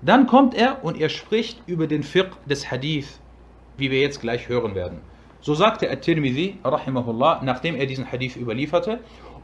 Dann 0.03 0.27
kommt 0.27 0.55
er 0.55 0.85
und 0.85 1.01
er 1.01 1.09
spricht 1.09 1.63
über 1.67 1.87
den 1.87 2.03
Fiqh 2.03 2.37
des 2.47 2.69
Hadith, 2.69 3.21
wie 3.79 3.91
wir 3.91 4.01
jetzt 4.01 4.21
gleich 4.21 4.49
hören 4.49 4.75
werden. 4.75 4.99
So 5.41 5.55
sagte 5.55 5.91
At-Tirmidhi, 5.91 6.59
rahimahullah, 6.65 7.41
nachdem 7.45 7.77
er 7.77 7.87
diesen 7.87 8.11
Hadith 8.11 8.37
überlieferte, 8.37 9.01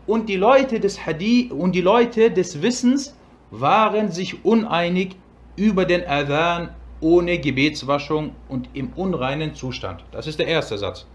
und 0.06 0.28
die 0.28 0.36
Leute 0.36 0.80
des 0.80 1.06
Hadith 1.06 1.50
und 1.50 1.72
die 1.72 1.80
Leute 1.80 2.30
des 2.30 2.60
Wissens 2.60 3.16
waren 3.50 4.10
sich 4.10 4.44
uneinig 4.44 5.16
über 5.56 5.84
den 5.84 6.06
Adhan 6.06 6.74
ohne 7.00 7.38
Gebetswaschung 7.38 8.32
und 8.48 8.68
im 8.74 8.92
unreinen 8.96 9.54
Zustand. 9.54 10.04
Das 10.10 10.26
ist 10.26 10.38
der 10.38 10.48
erste 10.48 10.78
Satz. 10.78 11.06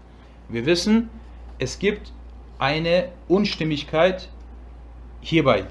Wir 0.48 0.66
wissen, 0.66 1.10
es 1.58 1.78
gibt 1.78 2.12
eine 2.58 3.10
Unstimmigkeit 3.28 4.28
hierbei. 5.20 5.66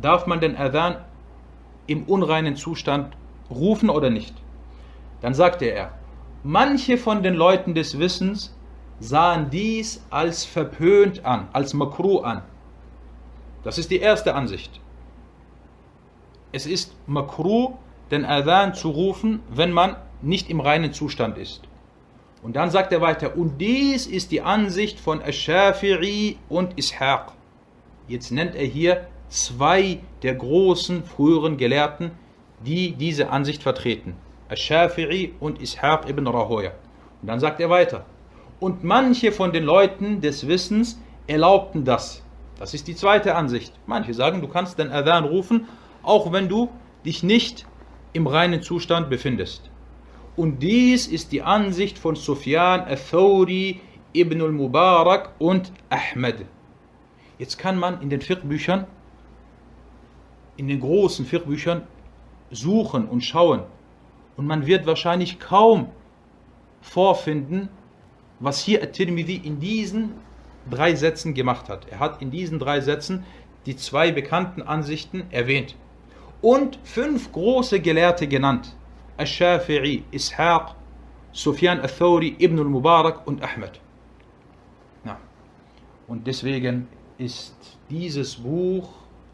Darf 0.00 0.26
man 0.26 0.40
den 0.40 0.56
Adhan 0.56 0.96
im 1.86 2.04
unreinen 2.04 2.56
Zustand 2.56 3.16
rufen 3.50 3.90
oder 3.90 4.10
nicht? 4.10 4.34
Dann 5.20 5.34
sagte 5.34 5.66
er, 5.66 5.97
manche 6.42 6.98
von 6.98 7.22
den 7.22 7.34
Leuten 7.34 7.74
des 7.74 7.98
Wissens 7.98 8.56
sahen 9.00 9.50
dies 9.50 10.04
als 10.10 10.44
verpönt 10.44 11.24
an, 11.24 11.48
als 11.52 11.74
makru 11.74 12.20
an. 12.20 12.42
Das 13.62 13.78
ist 13.78 13.90
die 13.90 13.98
erste 13.98 14.34
Ansicht. 14.34 14.80
Es 16.52 16.66
ist 16.66 16.96
makru, 17.06 17.74
den 18.10 18.24
Adhan 18.24 18.74
zu 18.74 18.90
rufen, 18.90 19.40
wenn 19.50 19.72
man 19.72 19.96
nicht 20.22 20.48
im 20.50 20.60
reinen 20.60 20.92
Zustand 20.92 21.38
ist. 21.38 21.62
Und 22.42 22.56
dann 22.56 22.70
sagt 22.70 22.92
er 22.92 23.00
weiter, 23.00 23.36
und 23.36 23.58
dies 23.58 24.06
ist 24.06 24.30
die 24.30 24.40
Ansicht 24.40 24.98
von 25.00 25.20
Ash-Shafi'i 25.20 26.36
und 26.48 26.78
Ishaq. 26.78 27.32
Jetzt 28.06 28.30
nennt 28.30 28.54
er 28.54 28.64
hier 28.64 29.06
zwei 29.28 30.00
der 30.22 30.34
großen 30.34 31.04
früheren 31.04 31.56
Gelehrten, 31.56 32.12
die 32.64 32.92
diese 32.92 33.30
Ansicht 33.30 33.62
vertreten. 33.62 34.14
Ash-Shafi'i 34.48 35.32
und 35.40 35.60
Ishaq 35.60 36.08
ibn 36.08 36.26
Rahoya. 36.26 36.72
Und 37.22 37.28
dann 37.28 37.40
sagt 37.40 37.60
er 37.60 37.70
weiter, 37.70 38.04
und 38.60 38.82
manche 38.82 39.32
von 39.32 39.52
den 39.52 39.64
Leuten 39.64 40.20
des 40.20 40.48
Wissens 40.48 41.00
erlaubten 41.26 41.84
das. 41.84 42.22
Das 42.58 42.74
ist 42.74 42.88
die 42.88 42.96
zweite 42.96 43.36
Ansicht. 43.36 43.72
Manche 43.86 44.14
sagen, 44.14 44.40
du 44.40 44.48
kannst 44.48 44.78
den 44.78 44.90
Adhan 44.90 45.24
rufen, 45.24 45.68
auch 46.02 46.32
wenn 46.32 46.48
du 46.48 46.68
dich 47.04 47.22
nicht 47.22 47.66
im 48.12 48.26
reinen 48.26 48.62
Zustand 48.62 49.10
befindest. 49.10 49.70
Und 50.36 50.62
dies 50.62 51.06
ist 51.06 51.32
die 51.32 51.42
Ansicht 51.42 51.98
von 51.98 52.16
Sufyan 52.16 52.80
al-Thawri, 52.80 53.80
Ibn 54.12 54.42
al-Mubarak 54.42 55.34
und 55.38 55.72
Ahmed. 55.90 56.46
Jetzt 57.38 57.58
kann 57.58 57.78
man 57.78 58.00
in 58.02 58.10
den 58.10 58.20
Fiqh-Büchern, 58.20 58.86
in 60.56 60.66
den 60.66 60.80
großen 60.80 61.26
Fiqh-Büchern 61.26 61.86
suchen 62.50 63.06
und 63.06 63.20
schauen. 63.22 63.62
Und 64.38 64.46
man 64.46 64.66
wird 64.66 64.86
wahrscheinlich 64.86 65.40
kaum 65.40 65.88
vorfinden, 66.80 67.68
was 68.38 68.60
hier 68.60 68.84
At-Tirmidhi 68.84 69.34
in 69.34 69.58
diesen 69.58 70.12
drei 70.70 70.94
Sätzen 70.94 71.34
gemacht 71.34 71.68
hat. 71.68 71.88
Er 71.90 71.98
hat 71.98 72.22
in 72.22 72.30
diesen 72.30 72.60
drei 72.60 72.80
Sätzen 72.80 73.24
die 73.66 73.76
zwei 73.76 74.12
bekannten 74.12 74.62
Ansichten 74.62 75.24
erwähnt 75.32 75.74
und 76.40 76.78
fünf 76.84 77.32
große 77.32 77.80
Gelehrte 77.80 78.28
genannt. 78.28 78.76
Al-Shafi'i, 79.16 80.04
Ishaq, 80.12 80.76
Sufyan 81.32 81.80
al-Thawri, 81.80 82.36
Ibn 82.38 82.60
al-Mubarak 82.60 83.26
und 83.26 83.42
Ahmed. 83.42 83.80
Ja. 85.04 85.18
Und 86.06 86.28
deswegen 86.28 86.86
ist 87.18 87.56
dieses 87.90 88.36
Buch 88.36 88.88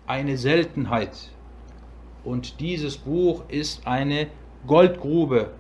eine 0.07 0.39
Seltenheit. 0.39 1.29
Und 2.25 2.59
dieses 2.59 2.97
Buch 2.97 3.43
ist 3.49 3.87
eine 3.87 4.29
Goldgrube 4.67 5.51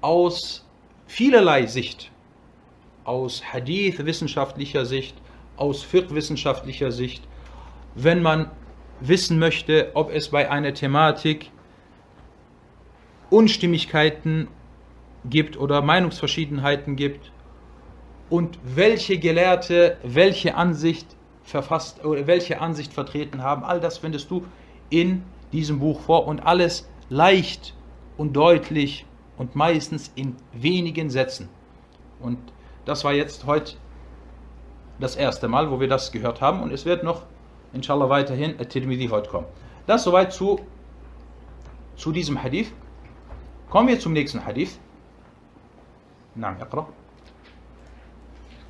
aus 0.00 0.64
vielerlei 1.06 1.66
Sicht, 1.66 2.10
aus 3.04 3.42
Hadith-wissenschaftlicher 3.52 4.86
Sicht, 4.86 5.14
aus 5.56 5.82
Fiqh-wissenschaftlicher 5.82 6.90
Sicht, 6.90 7.22
wenn 7.94 8.22
man 8.22 8.50
wissen 9.00 9.38
möchte, 9.38 9.90
ob 9.94 10.10
es 10.10 10.30
bei 10.30 10.50
einer 10.50 10.74
Thematik 10.74 11.50
Unstimmigkeiten 13.30 14.48
gibt 15.24 15.56
oder 15.56 15.82
Meinungsverschiedenheiten 15.82 16.96
gibt 16.96 17.32
und 18.30 18.58
welche 18.62 19.18
Gelehrte 19.18 19.96
welche 20.02 20.54
Ansicht 20.54 21.06
verfasst 21.42 22.04
oder 22.04 22.26
welche 22.26 22.60
Ansicht 22.60 22.92
vertreten 22.92 23.42
haben, 23.42 23.64
all 23.64 23.80
das 23.80 23.98
findest 23.98 24.30
du 24.30 24.44
in 24.90 25.22
diesem 25.52 25.78
Buch 25.78 26.00
vor 26.00 26.26
und 26.26 26.40
alles 26.40 26.88
leicht 27.09 27.73
und 28.17 28.33
deutlich 28.33 29.05
und 29.37 29.55
meistens 29.55 30.11
in 30.15 30.35
wenigen 30.53 31.09
Sätzen. 31.09 31.49
Und 32.19 32.37
das 32.85 33.03
war 33.03 33.13
jetzt 33.13 33.45
heute 33.45 33.75
das 34.99 35.15
erste 35.15 35.47
Mal, 35.47 35.71
wo 35.71 35.79
wir 35.79 35.87
das 35.87 36.11
gehört 36.11 36.41
haben 36.41 36.61
und 36.61 36.71
es 36.71 36.85
wird 36.85 37.03
noch 37.03 37.23
inshallah 37.73 38.09
weiterhin 38.09 38.59
At-Tirmidhi 38.59 39.07
heute 39.07 39.29
kommen. 39.29 39.47
Das 39.87 40.03
soweit 40.03 40.31
zu, 40.31 40.59
zu 41.95 42.11
diesem 42.11 42.41
Hadith. 42.41 42.71
Kommen 43.69 43.87
wir 43.87 43.99
zum 43.99 44.13
nächsten 44.13 44.45
Hadith. 44.45 44.79
نعم 46.35 46.57
اقرأ 46.61 46.85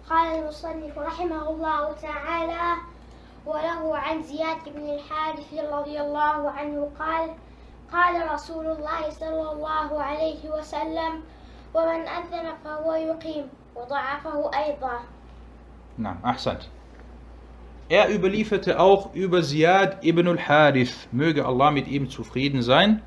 قال 0.10 0.40
المصنف 0.40 0.98
رحمه 0.98 1.50
الله 1.50 1.94
تعالى 2.02 2.82
وله 3.46 3.98
عن 3.98 4.24
زياد 4.24 4.70
بن 4.76 4.90
الحارث 4.90 5.54
رضي 5.54 6.02
الله 6.02 6.52
عنه 6.52 6.92
قال 7.00 7.30
قال 7.92 8.32
رسول 8.34 8.66
الله 8.66 9.10
صلى 9.10 9.52
الله 9.52 10.02
عليه 10.02 10.50
وسلم 10.50 11.22
ومن 11.74 12.08
أذن 12.08 12.54
فهو 12.64 12.94
يقيم 12.94 13.46
وضعفه 13.76 14.52
أيضا 14.66 15.00
نعم 15.98 16.18
أحسنت 16.26 16.62
Er 17.90 18.08
überlieferte 18.08 18.80
auch 18.80 19.14
über 19.14 19.44
Ziyad 19.44 20.02
ibn 20.06 20.26
al-Harith, 20.26 21.10
möge 21.12 21.46
Allah 21.46 21.72
mit 21.72 21.90
ihm 21.90 22.10
zufrieden 22.10 22.62
sein, 22.62 23.02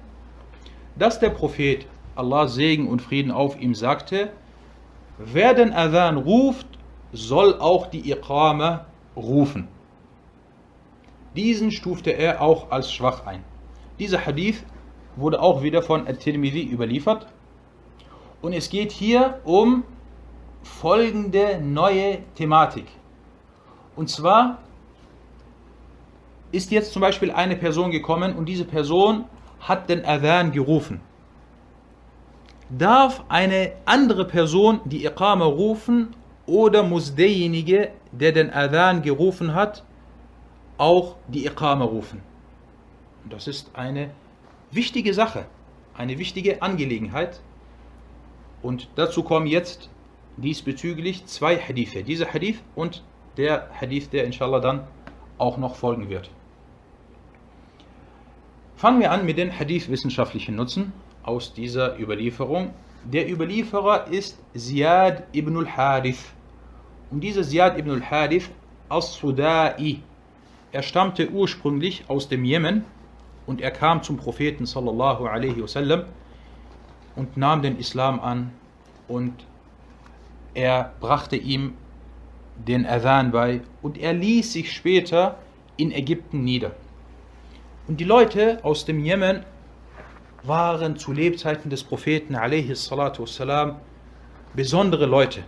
dass 0.96 1.18
der 1.18 1.30
Prophet, 1.30 1.86
Allah 2.16 2.46
Segen 2.48 2.88
und 2.88 3.00
Frieden 3.00 3.30
auf 3.30 3.58
ihm, 3.58 3.74
sagte, 3.74 4.30
wer 5.16 5.54
den 5.54 5.72
Adhan 5.72 6.18
ruft, 6.18 6.66
soll 7.14 7.58
auch 7.60 7.86
die 7.86 8.10
Iqama 8.10 8.84
rufen. 9.16 9.68
Diesen 11.34 11.72
stufte 11.72 12.10
er 12.10 12.42
auch 12.42 12.70
als 12.70 12.92
schwach 12.92 13.26
ein. 13.26 13.42
Dieser 13.99 14.25
Hadith 14.25 14.63
wurde 15.17 15.41
auch 15.41 15.61
wieder 15.61 15.81
von 15.81 16.07
At-Tirmidhi 16.07 16.63
überliefert. 16.63 17.27
Und 18.41 18.53
es 18.53 18.69
geht 18.69 18.91
hier 18.91 19.41
um 19.43 19.83
folgende 20.63 21.59
neue 21.61 22.19
Thematik. 22.35 22.85
Und 23.95 24.09
zwar 24.09 24.59
ist 26.51 26.71
jetzt 26.71 26.93
zum 26.93 27.01
Beispiel 27.01 27.31
eine 27.31 27.57
Person 27.57 27.91
gekommen 27.91 28.35
und 28.35 28.45
diese 28.45 28.65
Person 28.65 29.25
hat 29.59 29.89
den 29.89 30.05
Adhan 30.05 30.51
gerufen. 30.51 31.01
Darf 32.69 33.23
eine 33.29 33.73
andere 33.85 34.25
Person 34.25 34.79
die 34.85 35.05
Iqama 35.05 35.45
rufen 35.45 36.15
oder 36.45 36.83
muss 36.83 37.13
derjenige, 37.13 37.91
der 38.11 38.31
den 38.31 38.51
Adhan 38.51 39.01
gerufen 39.01 39.53
hat, 39.53 39.83
auch 40.77 41.15
die 41.27 41.45
Iqama 41.45 41.85
rufen? 41.85 42.28
Das 43.29 43.47
ist 43.47 43.69
eine 43.75 44.09
wichtige 44.71 45.13
Sache, 45.13 45.45
eine 45.95 46.17
wichtige 46.17 46.61
Angelegenheit. 46.63 47.41
Und 48.61 48.89
dazu 48.95 49.23
kommen 49.23 49.45
jetzt 49.45 49.89
diesbezüglich 50.37 51.25
zwei 51.27 51.57
Hadithe. 51.57 52.03
Dieser 52.03 52.33
Hadith 52.33 52.61
und 52.75 53.03
der 53.37 53.69
Hadith, 53.79 54.09
der 54.09 54.25
inshallah 54.25 54.59
dann 54.59 54.87
auch 55.37 55.57
noch 55.57 55.75
folgen 55.75 56.09
wird. 56.09 56.31
Fangen 58.75 58.99
wir 58.99 59.11
an 59.11 59.25
mit 59.25 59.37
den 59.37 59.57
Hadith-wissenschaftlichen 59.57 60.55
Nutzen 60.55 60.91
aus 61.23 61.53
dieser 61.53 61.99
Überlieferung. 61.99 62.73
Der 63.03 63.29
Überlieferer 63.29 64.07
ist 64.07 64.39
Ziyad 64.55 65.23
ibn 65.33 65.55
al-Harith. 65.57 66.33
Und 67.11 67.21
dieser 67.21 67.43
Ziyad 67.43 67.77
ibn 67.77 67.91
al-Harith 67.91 68.49
as-Sudai, 68.89 69.99
er 70.71 70.81
stammte 70.81 71.29
ursprünglich 71.29 72.05
aus 72.07 72.27
dem 72.27 72.43
Jemen 72.43 72.85
und 73.48 73.60
er 73.60 73.70
kam 73.70 74.02
zum 74.02 74.16
Propheten 74.16 74.66
sallallahu 74.66 75.26
alaihi 75.26 75.62
wasallam 75.62 76.04
und 77.16 77.36
nahm 77.36 77.62
den 77.62 77.78
Islam 77.78 78.20
an 78.20 78.52
und 79.08 79.46
er 80.54 80.92
brachte 81.00 81.36
ihm 81.36 81.74
den 82.56 82.86
Adhan 82.86 83.32
bei 83.32 83.60
und 83.82 83.98
er 83.98 84.12
ließ 84.12 84.52
sich 84.52 84.72
später 84.72 85.38
in 85.76 85.90
Ägypten 85.90 86.44
nieder. 86.44 86.72
Und 87.86 88.00
die 88.00 88.04
Leute 88.04 88.60
aus 88.62 88.84
dem 88.84 89.04
Jemen 89.04 89.44
waren 90.42 90.96
zu 90.96 91.12
Lebzeiten 91.12 91.70
des 91.70 91.82
Propheten 91.82 92.34
والسلام, 92.34 93.76
besondere 94.54 95.06
Leute. 95.06 95.42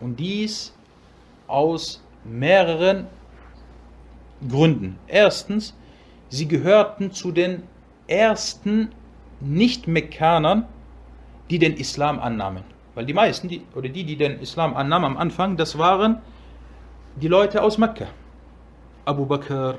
Und 0.00 0.18
dies 0.18 0.74
aus 1.46 2.02
mehreren 2.24 3.06
Gründen. 4.48 4.98
Erstens, 5.06 5.74
sie 6.29 6.47
gehörten 6.47 7.11
zu 7.11 7.31
den 7.31 7.63
ersten 8.07 8.89
Nicht-Mekkanern, 9.41 10.65
die 11.49 11.59
den 11.59 11.75
Islam 11.75 12.19
annahmen. 12.19 12.63
Weil 12.95 13.05
die 13.05 13.13
meisten, 13.13 13.47
die, 13.47 13.61
oder 13.75 13.89
die, 13.89 14.03
die 14.03 14.15
den 14.15 14.39
Islam 14.39 14.75
annahmen 14.75 15.11
am 15.11 15.17
Anfang, 15.17 15.57
das 15.57 15.77
waren 15.77 16.21
die 17.15 17.27
Leute 17.27 17.61
aus 17.61 17.77
Mekka. 17.77 18.07
Abu 19.05 19.25
Bakr, 19.25 19.75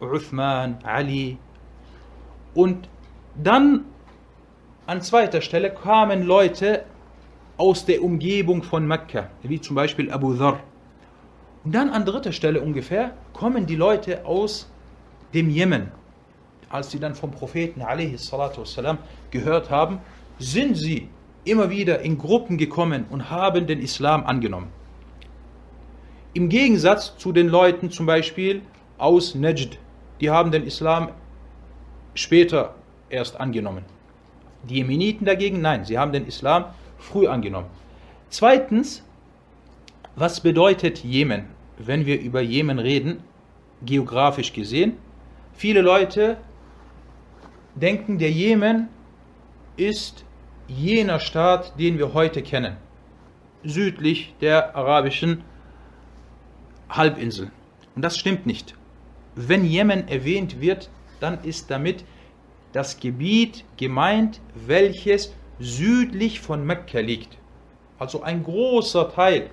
Uthman, 0.00 0.78
Ali. 0.84 1.38
Und 2.54 2.88
dann 3.42 3.84
an 4.86 5.00
zweiter 5.02 5.40
Stelle 5.40 5.70
kamen 5.70 6.22
Leute 6.22 6.84
aus 7.56 7.86
der 7.86 8.02
Umgebung 8.02 8.62
von 8.62 8.86
Mekka, 8.86 9.30
wie 9.42 9.60
zum 9.60 9.76
Beispiel 9.76 10.10
Abu 10.10 10.34
Dhar. 10.34 10.60
Und 11.64 11.74
dann 11.74 11.90
an 11.90 12.04
dritter 12.04 12.32
Stelle 12.32 12.60
ungefähr 12.60 13.12
kommen 13.32 13.66
die 13.66 13.76
Leute 13.76 14.24
aus 14.24 14.70
dem 15.35 15.49
Jemen. 15.49 15.91
Als 16.69 16.91
sie 16.91 16.99
dann 16.99 17.15
vom 17.15 17.31
Propheten 17.31 17.81
والسلام, 17.81 18.97
gehört 19.29 19.69
haben, 19.69 19.99
sind 20.39 20.77
sie 20.77 21.09
immer 21.43 21.69
wieder 21.69 22.01
in 22.01 22.17
Gruppen 22.17 22.57
gekommen 22.57 23.05
und 23.09 23.29
haben 23.29 23.67
den 23.67 23.79
Islam 23.79 24.25
angenommen. 24.25 24.69
Im 26.33 26.49
Gegensatz 26.49 27.17
zu 27.17 27.31
den 27.31 27.49
Leuten 27.49 27.91
zum 27.91 28.05
Beispiel 28.05 28.61
aus 28.97 29.35
Najd, 29.35 29.79
die 30.21 30.29
haben 30.29 30.51
den 30.51 30.63
Islam 30.63 31.09
später 32.13 32.75
erst 33.09 33.39
angenommen. 33.39 33.83
Die 34.63 34.75
Jemeniten 34.75 35.25
dagegen, 35.25 35.61
nein, 35.61 35.85
sie 35.85 35.97
haben 35.97 36.11
den 36.11 36.27
Islam 36.27 36.65
früh 36.97 37.27
angenommen. 37.27 37.67
Zweitens, 38.29 39.03
was 40.15 40.39
bedeutet 40.39 40.99
Jemen, 40.99 41.45
wenn 41.77 42.05
wir 42.05 42.21
über 42.21 42.41
Jemen 42.41 42.79
reden, 42.79 43.23
geografisch 43.83 44.53
gesehen? 44.53 44.97
Viele 45.56 45.80
Leute 45.80 46.36
denken, 47.74 48.18
der 48.18 48.30
Jemen 48.30 48.88
ist 49.78 50.26
jener 50.68 51.18
Staat, 51.18 51.78
den 51.78 51.96
wir 51.96 52.12
heute 52.12 52.42
kennen, 52.42 52.76
südlich 53.64 54.34
der 54.42 54.76
arabischen 54.76 55.44
Halbinsel. 56.90 57.50
Und 57.94 58.02
das 58.02 58.18
stimmt 58.18 58.44
nicht. 58.44 58.74
Wenn 59.34 59.64
Jemen 59.64 60.08
erwähnt 60.08 60.60
wird, 60.60 60.90
dann 61.20 61.42
ist 61.42 61.70
damit 61.70 62.04
das 62.72 63.00
Gebiet 63.00 63.64
gemeint, 63.78 64.42
welches 64.54 65.34
südlich 65.58 66.40
von 66.40 66.66
Mekka 66.66 67.00
liegt. 67.00 67.38
Also 67.98 68.22
ein 68.22 68.44
großer 68.44 69.10
Teil 69.10 69.48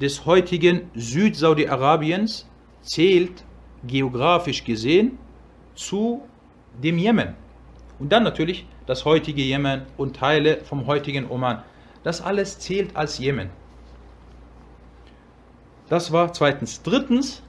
des 0.00 0.24
heutigen 0.24 0.90
Süd-Saudi-Arabiens 0.94 2.48
zählt 2.80 3.44
geografisch 3.84 4.64
gesehen 4.64 5.18
zu 5.74 6.22
dem 6.82 6.98
Jemen. 6.98 7.34
Und 7.98 8.10
dann 8.12 8.22
natürlich 8.22 8.66
das 8.86 9.04
heutige 9.04 9.42
Jemen 9.42 9.82
und 9.96 10.16
Teile 10.16 10.58
vom 10.64 10.86
heutigen 10.86 11.30
Oman. 11.30 11.62
Das 12.02 12.20
alles 12.20 12.58
zählt 12.58 12.96
als 12.96 13.18
Jemen. 13.18 13.50
Das 15.88 16.12
war 16.12 16.32
zweitens. 16.32 16.82
Drittens, 16.82 17.42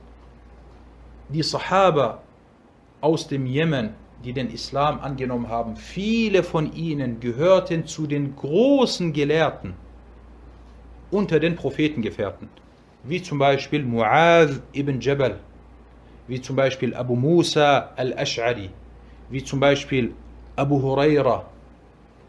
die 1.29 1.43
Sahaba 1.43 2.21
aus 2.99 3.27
dem 3.27 3.45
Jemen 3.45 3.93
die 4.23 4.33
den 4.33 4.51
Islam 4.51 4.99
angenommen 4.99 5.49
haben, 5.49 5.75
viele 5.75 6.43
von 6.43 6.73
ihnen 6.73 7.19
gehörten 7.19 7.85
zu 7.85 8.07
den 8.07 8.35
großen 8.35 9.13
Gelehrten 9.13 9.73
unter 11.09 11.39
den 11.39 11.55
Prophetengefährten, 11.55 12.49
wie 13.03 13.21
zum 13.21 13.39
Beispiel 13.39 13.83
Mu'adh 13.83 14.61
ibn 14.73 15.01
Jabal, 15.01 15.39
wie 16.31 16.39
zum 16.39 16.55
Beispiel 16.55 16.95
Abu 16.95 17.17
Musa 17.17 17.91
al-Ash'ari, 17.97 18.69
wie 19.29 19.43
zum 19.43 19.59
Beispiel 19.59 20.15
Abu 20.55 20.81
Huraira. 20.81 21.45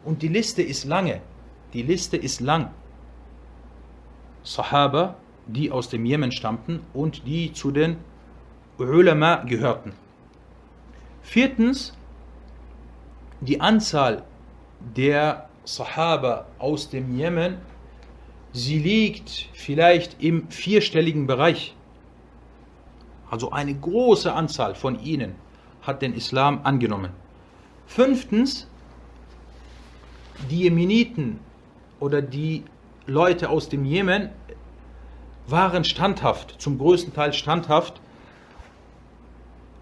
Und 0.05 0.23
die 0.23 0.29
Liste 0.38 0.61
ist 0.61 0.87
lange, 0.87 1.21
die 1.73 1.83
Liste 1.83 2.17
ist 2.17 2.41
lang. 2.41 2.73
Sahaba, 4.43 5.15
die 5.47 5.71
aus 5.71 5.88
dem 5.88 6.05
Jemen 6.05 6.33
stammten 6.33 6.81
und 6.93 7.29
die 7.29 7.53
zu 7.53 7.71
den 7.71 7.97
Ulama 8.77 9.45
gehörten. 9.45 9.93
Viertens, 11.23 11.93
die 13.41 13.61
Anzahl 13.61 14.25
der 14.97 15.49
Sahaba 15.62 16.47
aus 16.59 16.91
dem 16.91 17.17
Jemen, 17.17 17.59
sie 18.53 18.81
liegt 18.81 19.49
vielleicht 19.53 20.21
im 20.21 20.49
vierstelligen 20.51 21.29
Bereich. 21.29 21.77
Also 23.33 23.51
eine 23.51 23.75
große 23.75 24.31
Anzahl 24.31 24.75
von 24.75 25.01
ihnen 25.03 25.37
hat 25.81 26.03
den 26.03 26.12
Islam 26.12 26.61
angenommen. 26.64 27.12
Fünftens, 27.87 28.68
die 30.51 30.64
Jemeniten 30.64 31.40
oder 31.99 32.21
die 32.21 32.62
Leute 33.07 33.49
aus 33.49 33.71
dem 33.71 33.87
Jemen 33.87 34.29
waren 35.47 35.83
standhaft, 35.85 36.61
zum 36.61 36.77
größten 36.77 37.14
Teil 37.14 37.33
standhaft 37.33 38.03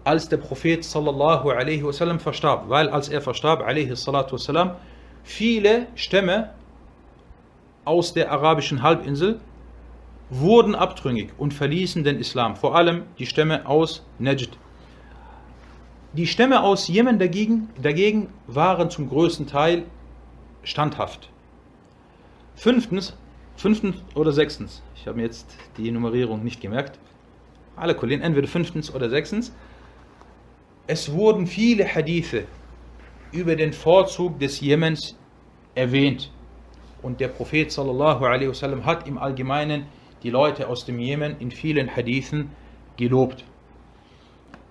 als 0.05 0.29
der 0.29 0.37
Prophet 0.37 0.85
sallallahu 0.85 1.49
alaihi 1.49 1.83
wasallam 1.83 2.21
verstarb, 2.21 2.69
weil 2.69 2.87
als 2.87 3.09
er 3.09 3.21
verstarb 3.21 3.63
alaihi 3.63 3.93
salatu 3.97 4.35
wasallam 4.35 4.75
viele 5.23 5.87
Stämme 5.95 6.51
aus 7.83 8.13
der 8.13 8.31
arabischen 8.31 8.81
Halbinsel 8.81 9.41
wurden 10.31 10.75
abtrünnig 10.75 11.29
und 11.37 11.53
verließen 11.53 12.03
den 12.03 12.17
Islam, 12.17 12.55
vor 12.55 12.75
allem 12.75 13.03
die 13.19 13.25
Stämme 13.25 13.67
aus 13.67 14.03
Najd. 14.17 14.57
Die 16.13 16.25
Stämme 16.25 16.63
aus 16.63 16.87
Jemen 16.87 17.19
dagegen, 17.19 17.69
dagegen 17.81 18.29
waren 18.47 18.89
zum 18.89 19.09
größten 19.09 19.45
Teil 19.45 19.83
standhaft. 20.63 21.29
Fünftens, 22.55 23.15
fünftens 23.57 23.97
oder 24.15 24.31
sechstens, 24.31 24.81
ich 24.95 25.05
habe 25.05 25.17
mir 25.17 25.23
jetzt 25.23 25.57
die 25.77 25.91
Nummerierung 25.91 26.43
nicht 26.43 26.61
gemerkt, 26.61 26.97
alle 27.75 27.93
Kollegen, 27.93 28.21
entweder 28.21 28.47
fünftens 28.47 28.93
oder 28.93 29.09
sechstens, 29.09 29.53
es 30.87 31.11
wurden 31.11 31.45
viele 31.45 31.85
Hadithe 31.85 32.45
über 33.31 33.55
den 33.55 33.73
Vorzug 33.73 34.39
des 34.39 34.61
Jemens 34.61 35.17
erwähnt. 35.75 36.31
Und 37.01 37.19
der 37.19 37.29
Prophet 37.29 37.71
sallallahu 37.71 38.25
alaihi 38.25 38.49
wasallam 38.49 38.85
hat 38.85 39.07
im 39.07 39.17
Allgemeinen 39.17 39.85
die 40.23 40.29
Leute 40.29 40.67
aus 40.67 40.85
dem 40.85 40.99
Jemen 40.99 41.35
in 41.39 41.51
vielen 41.51 41.95
Hadithen 41.95 42.51
gelobt. 42.97 43.43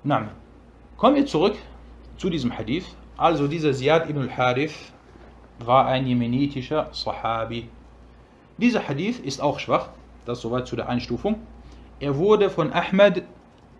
Na, 0.04 0.30
kommen 0.96 1.16
wir 1.16 1.26
zurück 1.26 1.56
zu 2.16 2.30
diesem 2.30 2.56
Hadith. 2.56 2.84
Also 3.16 3.48
dieser 3.48 3.72
Ziyad 3.72 4.08
ibn 4.08 4.22
al-Harith 4.22 4.92
war 5.58 5.86
ein 5.86 6.06
jemenitischer 6.06 6.88
Sahabi. 6.92 7.68
Dieser 8.56 8.88
Hadith 8.88 9.18
ist 9.18 9.40
auch 9.40 9.58
schwach, 9.58 9.90
das 10.24 10.40
soweit 10.40 10.66
zu 10.66 10.76
der 10.76 10.88
Einstufung. 10.88 11.40
Er 11.98 12.16
wurde 12.16 12.48
von 12.48 12.72
Ahmed, 12.72 13.24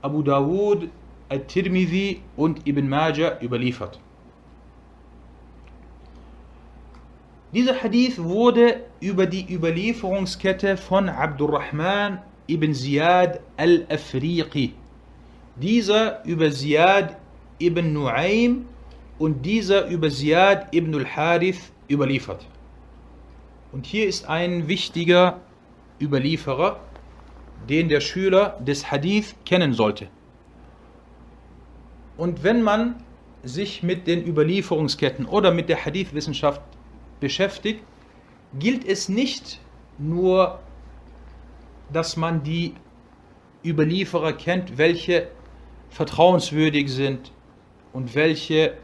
Abu 0.02 0.22
Dawud, 0.22 0.88
Al-Tirmidhi 1.28 2.20
und 2.36 2.66
Ibn 2.66 2.88
Majah 2.88 3.40
überliefert. 3.40 4.00
Dieser 7.52 7.82
Hadith 7.82 8.16
wurde 8.22 8.84
über 9.00 9.26
die 9.26 9.52
Überlieferungskette 9.52 10.76
von 10.76 11.08
Abdurrahman 11.08 12.20
ibn 12.46 12.72
Ziyad 12.72 13.40
al-Afriqi, 13.56 14.72
dieser 15.56 16.24
über 16.24 16.52
Ziyad 16.52 17.16
ibn 17.58 17.92
Nu'aym 17.92 18.66
und 19.18 19.44
dieser 19.44 19.88
über 19.88 20.10
Ziyad 20.10 20.72
ibn 20.72 20.94
al-Harith 20.94 21.72
überliefert. 21.88 22.46
Und 23.72 23.84
hier 23.84 24.06
ist 24.06 24.28
ein 24.28 24.68
wichtiger 24.68 25.40
Überlieferer, 26.00 26.78
den 27.68 27.88
der 27.88 28.00
Schüler 28.00 28.60
des 28.60 28.92
Hadith 28.92 29.34
kennen 29.44 29.72
sollte. 29.72 30.06
Und 32.16 32.44
wenn 32.44 32.62
man 32.62 33.02
sich 33.42 33.82
mit 33.82 34.06
den 34.06 34.24
Überlieferungsketten 34.24 35.26
oder 35.26 35.50
mit 35.50 35.68
der 35.68 35.84
Hadith-Wissenschaft 35.84 36.60
beschäftigt, 37.20 37.84
gilt 38.58 38.84
es 38.84 39.08
nicht 39.08 39.60
nur, 39.98 40.58
dass 41.92 42.16
man 42.16 42.42
die 42.42 42.74
Überlieferer 43.64 44.32
kennt, 44.32 44.78
welche 44.78 45.28
vertrauenswürdig 45.90 46.90
sind 46.90 47.32
und 47.92 48.14
welche 48.14 48.74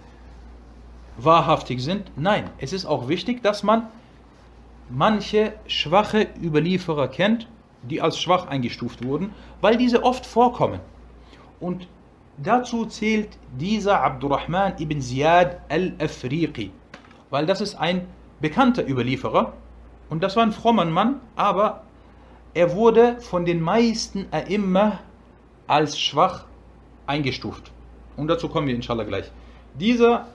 wahrhaftig 1.16 1.82
sind. 1.82 2.10
Nein, 2.16 2.50
es 2.58 2.72
ist 2.72 2.84
auch 2.84 3.08
wichtig, 3.08 3.42
dass 3.42 3.62
man 3.62 3.88
manche 4.90 5.54
schwache 5.66 6.28
Überlieferer 6.42 7.08
kennt, 7.08 7.48
die 7.82 8.00
als 8.00 8.20
schwach 8.20 8.46
eingestuft 8.48 9.04
wurden, 9.04 9.30
weil 9.60 9.76
diese 9.76 10.02
oft 10.02 10.26
vorkommen. 10.26 10.80
Und 11.60 11.88
dazu 12.36 12.84
zählt 12.86 13.38
dieser 13.58 14.02
Abdurrahman 14.02 14.74
ibn 14.78 15.00
Ziyad 15.00 15.60
al-Afriqi, 15.68 16.70
weil 17.30 17.46
das 17.46 17.60
ist 17.60 17.76
ein 17.76 18.06
bekannter 18.40 18.88
Überlieferer 18.88 19.52
und 20.08 20.22
das 20.22 20.36
war 20.36 20.42
ein 20.42 20.52
frommer 20.52 20.84
Mann, 20.84 21.20
aber 21.34 21.82
er 22.54 22.74
wurde 22.74 23.20
von 23.20 23.44
den 23.44 23.60
meisten 23.60 24.26
immer 24.48 25.00
als 25.66 25.98
schwach 25.98 26.44
eingestuft. 27.06 27.70
Und 28.16 28.28
dazu 28.28 28.48
kommen 28.48 28.66
wir 28.66 28.74
inshallah 28.74 29.04
gleich. 29.04 29.30
Dieser, 29.74 30.26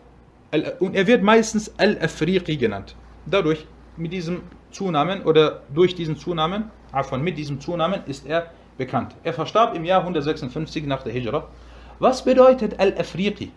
und 0.80 0.96
er 0.96 1.08
wird 1.08 1.24
meistens 1.24 1.72
Al-Afriqi 1.80 2.58
genannt. 2.58 2.96
Dadurch, 3.26 3.66
mit 3.98 4.14
diesem 4.14 4.42
Zunamen 4.72 5.24
oder 5.24 5.62
durch 5.74 5.96
diesen 5.96 6.18
Zunamen, 6.18 6.70
von 7.04 7.24
mit 7.24 7.38
diesem 7.38 7.60
Zunamen 7.60 8.02
ist 8.06 8.26
er 8.26 8.52
bekannt. 8.78 9.16
Er 9.24 9.34
verstarb 9.34 9.76
im 9.76 9.86
Jahr 9.86 10.02
156 10.02 10.86
nach 10.86 11.04
der 11.04 11.14
Hijra. 11.14 11.48
Was 12.00 12.24
bedeutet 12.24 12.80
Al-Afriqi? 12.80 13.52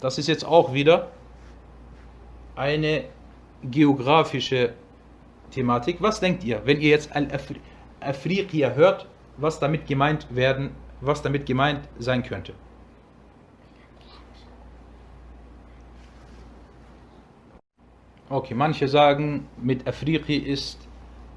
Das 0.00 0.18
ist 0.18 0.28
jetzt 0.28 0.44
auch 0.44 0.72
wieder 0.72 1.08
eine 2.54 3.04
geografische 3.62 4.74
Thematik. 5.50 5.96
Was 6.00 6.20
denkt 6.20 6.44
ihr, 6.44 6.62
wenn 6.64 6.80
ihr 6.80 6.90
jetzt 6.90 7.10
Al-Afriqiya 7.14 8.70
hört, 8.72 9.06
was 9.36 9.58
damit 9.58 9.86
gemeint 9.86 10.26
werden, 10.34 10.70
was 11.00 11.22
damit 11.22 11.46
gemeint 11.46 11.80
sein 11.98 12.22
könnte? 12.22 12.52
Okay, 18.30 18.54
manche 18.54 18.88
sagen, 18.88 19.48
mit 19.56 19.88
Afriqi 19.88 20.36
ist 20.36 20.86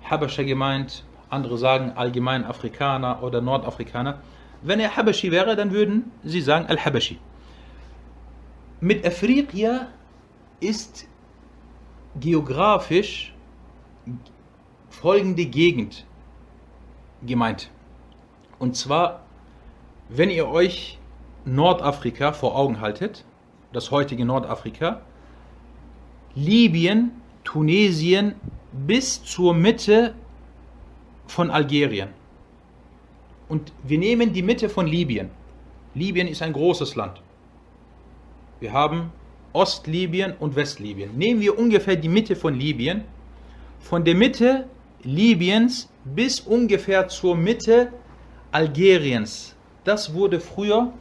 Habascha 0.04 0.44
gemeint, 0.44 1.06
andere 1.30 1.58
sagen 1.58 1.94
allgemein 1.96 2.44
Afrikaner 2.44 3.24
oder 3.24 3.40
Nordafrikaner. 3.40 4.22
Wenn 4.62 4.82
er 4.82 4.98
Habashi 4.98 5.32
wäre, 5.32 5.56
dann 5.56 5.72
würden 5.72 6.12
sie 6.24 6.42
sagen 6.42 6.66
Al-Habashi. 6.66 7.18
Mit 8.82 9.06
Afriqiya 9.08 9.88
ist 10.60 11.08
geografisch 12.19 13.34
folgende 14.89 15.45
Gegend 15.45 16.06
gemeint. 17.26 17.69
Und 18.60 18.76
zwar, 18.76 19.24
wenn 20.10 20.30
ihr 20.30 20.47
euch 20.47 21.00
Nordafrika 21.45 22.34
vor 22.34 22.56
Augen 22.56 22.82
haltet, 22.82 23.26
das 23.74 23.91
heutige 23.91 24.26
Nordafrika, 24.26 25.02
Libyen, 26.36 27.12
Tunesien 27.43 28.36
bis 28.71 29.24
zur 29.24 29.54
Mitte 29.54 30.13
von 31.28 31.50
Algerien. 31.50 32.10
Und 33.50 33.74
wir 33.84 33.97
nehmen 33.97 34.34
die 34.34 34.43
Mitte 34.43 34.69
von 34.69 34.88
Libyen. 34.88 35.30
Libyen 35.93 36.28
ist 36.28 36.41
ein 36.41 36.54
großes 36.54 36.95
Land. 36.95 37.21
Wir 38.60 38.71
haben 38.71 39.12
Ostlibyen 39.54 40.34
und 40.40 40.56
Westlibyen. 40.56 41.18
Nehmen 41.18 41.42
wir 41.42 41.58
ungefähr 41.58 41.96
die 41.96 42.10
Mitte 42.10 42.36
von 42.36 42.56
Libyen. 42.56 43.04
Von 43.80 44.04
der 44.04 44.16
Mitte 44.16 44.68
Libyens 45.04 45.90
bis 46.06 46.40
ungefähr 46.40 47.08
zur 47.08 47.36
Mitte 47.36 47.92
Algeriens. 48.52 49.56
Das 49.84 50.14
wurde 50.14 50.40
früher 50.40 50.94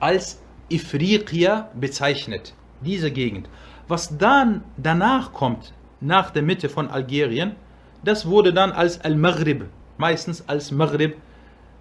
als 0.00 0.40
Ifriqiya 0.68 1.70
bezeichnet, 1.74 2.54
diese 2.80 3.10
Gegend. 3.10 3.48
Was 3.86 4.16
dann 4.16 4.62
danach 4.76 5.32
kommt, 5.32 5.72
nach 6.00 6.30
der 6.30 6.42
Mitte 6.42 6.68
von 6.68 6.88
Algerien, 6.88 7.54
das 8.02 8.26
wurde 8.26 8.52
dann 8.52 8.72
als 8.72 9.00
Al-Maghrib, 9.00 9.66
meistens 9.98 10.44
als 10.48 10.70
Maghrib 10.70 11.16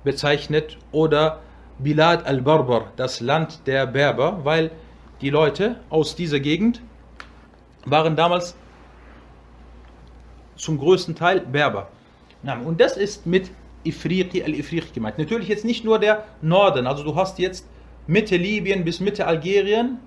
bezeichnet 0.03 0.77
oder 0.91 1.39
Bilad 1.79 2.25
al-Barbar, 2.25 2.91
das 2.95 3.19
Land 3.19 3.61
der 3.65 3.87
Berber, 3.87 4.43
weil 4.43 4.71
die 5.23 5.29
Leute 5.29 5.77
aus 5.89 6.15
dieser 6.15 6.41
Gegend 6.41 6.81
waren 7.85 8.15
damals 8.15 8.55
zum 10.57 10.77
größten 10.77 11.15
Teil 11.15 11.39
Berber. 11.39 11.87
Und 12.65 12.81
das 12.81 12.97
ist 12.97 13.25
mit 13.25 13.49
Ifriqi 13.85 14.43
al-Ifriqi 14.43 14.91
gemeint. 14.93 15.17
Natürlich 15.17 15.47
jetzt 15.47 15.63
nicht 15.63 15.85
nur 15.85 15.97
der 15.97 16.25
Norden, 16.41 16.87
also 16.87 17.03
du 17.03 17.15
hast 17.15 17.39
jetzt 17.39 17.65
Mitte 18.05 18.35
Libyen 18.35 18.83
bis 18.83 18.99
Mitte 18.99 19.25
Algerien 19.25 19.97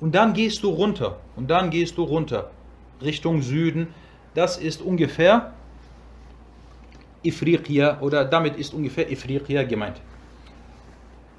und 0.00 0.16
dann 0.16 0.32
gehst 0.32 0.64
du 0.64 0.70
runter 0.70 1.20
und 1.36 1.48
dann 1.48 1.70
gehst 1.70 1.96
du 1.96 2.02
runter 2.02 2.50
Richtung 3.00 3.42
Süden. 3.42 3.94
Das 4.34 4.56
ist 4.56 4.82
ungefähr 4.82 5.52
Ifriqiya 7.22 8.00
oder 8.00 8.24
damit 8.24 8.56
ist 8.56 8.74
ungefähr 8.74 9.10
Ifriqiya 9.10 9.62
gemeint. 9.62 10.00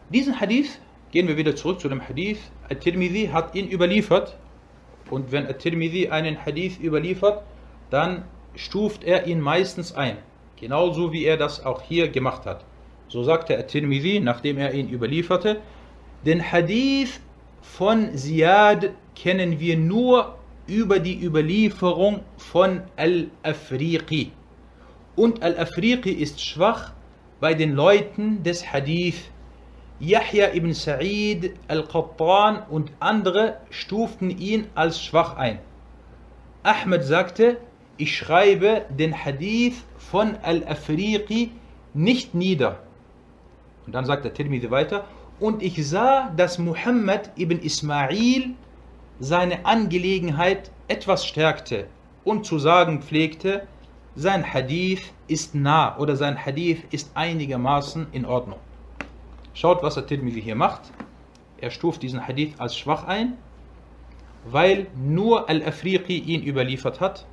Diesen 0.10 0.40
Hadith, 0.40 0.80
gehen 1.12 1.28
wir 1.28 1.38
wieder 1.38 1.56
zurück 1.56 1.80
zu 1.80 1.90
dem 1.90 2.02
Hadith, 2.08 2.40
At-Tirmidhi 2.70 3.30
hat 3.32 3.56
ihn 3.56 3.70
überliefert 3.70 4.38
und 5.10 5.32
wenn 5.32 5.46
At-Tirmidhi 5.46 6.10
einen 6.10 6.44
Hadith 6.46 6.80
überliefert, 6.80 7.44
dann 7.90 8.24
stuft 8.56 9.04
er 9.04 9.28
ihn 9.28 9.42
meistens 9.42 9.94
ein. 9.94 10.18
Genauso 10.56 11.12
wie 11.12 11.26
er 11.26 11.38
das 11.38 11.66
auch 11.66 11.82
hier 11.82 12.10
gemacht 12.10 12.46
hat. 12.46 12.64
So 13.08 13.24
sagte 13.24 13.58
At-Tirmidhi, 13.58 14.20
nachdem 14.20 14.58
er 14.58 14.74
ihn 14.74 14.90
überlieferte, 14.90 15.60
den 16.26 16.52
Hadith 16.52 17.20
von 17.62 18.16
Ziyad 18.16 18.92
kennen 19.16 19.60
wir 19.60 19.78
nur 19.78 20.38
über 20.68 21.00
die 21.00 21.22
Überlieferung 21.22 22.22
von 22.38 22.82
Al-Afriqi. 22.96 24.32
Und 25.16 25.44
Al-Afriqi 25.44 26.12
ist 26.12 26.44
schwach 26.46 26.94
bei 27.40 27.54
den 27.54 27.74
Leuten 27.74 28.44
des 28.44 28.72
Hadith. 28.72 29.30
Yahya 30.02 30.56
ibn 30.56 30.74
Sa'id 30.74 31.54
al-Qattan 31.68 32.64
und 32.72 32.92
andere 33.00 33.58
stuften 33.70 34.32
ihn 34.32 34.66
als 34.74 35.00
schwach 35.00 35.38
ein. 35.38 35.60
Ahmed 36.64 37.04
sagte, 37.04 37.58
ich 37.98 38.18
schreibe 38.18 38.86
den 38.90 39.14
Hadith 39.14 39.84
von 40.00 40.38
Al-Afriqi 40.42 41.52
nicht 41.94 42.34
nieder. 42.34 42.80
Und 43.86 43.94
dann 43.94 44.06
sagt 44.06 44.26
der 44.26 44.34
Tirmidhi 44.34 44.72
weiter, 44.72 45.06
und 45.40 45.62
ich 45.62 45.88
sah, 45.88 46.32
dass 46.36 46.58
Muhammad 46.58 47.30
ibn 47.38 47.60
Ismail 47.60 48.56
seine 49.20 49.68
Angelegenheit 49.68 50.72
etwas 50.88 51.28
stärkte 51.28 51.86
und 52.24 52.48
zu 52.48 52.58
sagen 52.58 53.04
pflegte, 53.04 53.68
sein 54.16 54.52
Hadith 54.52 55.14
ist 55.28 55.54
nah 55.54 55.96
oder 56.00 56.16
sein 56.16 56.44
Hadith 56.44 56.80
ist 56.90 57.12
einigermaßen 57.14 58.08
in 58.14 58.26
Ordnung. 58.26 58.58
Schaut, 59.54 59.84
was 59.84 59.96
der 59.96 60.06
Tirmidhi 60.06 60.42
hier 60.42 60.56
macht. 60.56 60.82
Er 61.60 61.72
stuft 61.72 62.02
diesen 62.02 62.28
Hadith 62.28 62.54
als 62.58 62.78
schwach 62.78 63.04
ein, 63.04 63.38
weil 64.46 64.88
nur 64.96 65.50
Al-Afriqi 65.50 66.18
ihn 66.18 66.44
überliefert 66.44 67.00
hat. 67.00 67.26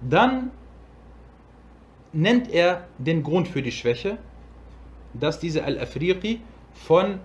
Dann 0.00 0.50
nennt 2.12 2.50
er 2.50 2.86
den 2.98 3.22
Grund 3.22 3.48
für 3.48 3.62
die 3.62 3.72
Schwäche, 3.72 4.18
dass 5.14 5.38
dieser 5.38 5.64
Al-Afriqi 5.64 6.40
von 6.74 7.20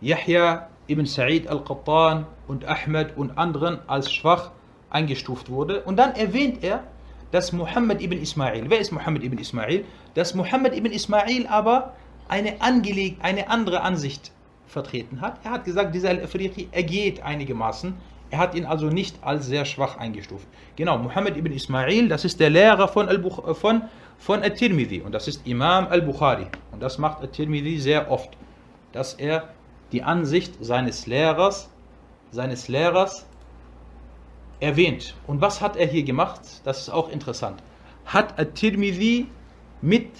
Yahya 0.00 0.68
ibn 0.88 1.06
Sa'id 1.06 1.48
al-Qattan 1.48 2.26
und 2.46 2.64
Ahmed 2.66 3.16
und 3.16 3.38
anderen 3.38 3.78
als 3.88 4.12
schwach 4.12 4.50
eingestuft 4.90 5.50
wurde. 5.50 5.82
Und 5.82 5.96
dann 5.96 6.12
erwähnt 6.14 6.62
er, 6.62 6.84
dass 7.30 7.52
Muhammad 7.52 8.00
ibn 8.00 8.18
Ismail, 8.20 8.70
wer 8.70 8.78
ist 8.80 8.90
Muhammad 8.90 9.22
ibn 9.22 9.38
Ismail? 9.38 9.84
Dass 10.14 10.34
Muhammad 10.34 10.74
ibn 10.74 10.90
Ismail 10.90 11.46
aber 11.46 11.94
eine, 12.28 12.60
angeleg 12.60 13.16
eine 13.20 13.50
andere 13.50 13.82
Ansicht 13.82 14.32
vertreten 14.66 15.20
hat. 15.20 15.40
Er 15.44 15.50
hat 15.50 15.64
gesagt, 15.64 15.94
dieser 15.94 16.10
Al-Afriqi 16.10 16.68
ergeht 16.72 17.22
einigermaßen. 17.22 17.94
Er 18.30 18.38
hat 18.38 18.54
ihn 18.54 18.66
also 18.66 18.86
nicht 18.86 19.16
als 19.22 19.46
sehr 19.46 19.64
schwach 19.64 19.96
eingestuft. 19.96 20.46
Genau, 20.76 20.98
Muhammad 20.98 21.36
ibn 21.36 21.52
Ismail, 21.52 22.08
das 22.08 22.24
ist 22.24 22.38
der 22.40 22.50
Lehrer 22.50 22.86
von, 22.86 23.08
Al 23.08 23.22
von, 23.54 23.82
von 24.18 24.42
At-Tirmidhi 24.42 25.00
und 25.00 25.12
das 25.12 25.28
ist 25.28 25.46
Imam 25.46 25.86
al-Bukhari. 25.86 26.46
Und 26.72 26.82
das 26.82 26.98
macht 26.98 27.22
At-Tirmidhi 27.22 27.78
sehr 27.78 28.10
oft, 28.10 28.36
dass 28.92 29.14
er 29.14 29.48
die 29.92 30.02
Ansicht 30.02 30.62
seines 30.62 31.06
Lehrers, 31.06 31.70
seines 32.30 32.68
Lehrers 32.68 33.26
erwähnt. 34.60 35.14
Und 35.26 35.40
was 35.40 35.62
hat 35.62 35.76
er 35.76 35.86
hier 35.86 36.02
gemacht? 36.02 36.40
Das 36.64 36.80
ist 36.80 36.90
auch 36.90 37.08
interessant. 37.08 37.62
Hat 38.04 38.38
At-Tirmidhi 38.38 39.26
mit 39.80 40.10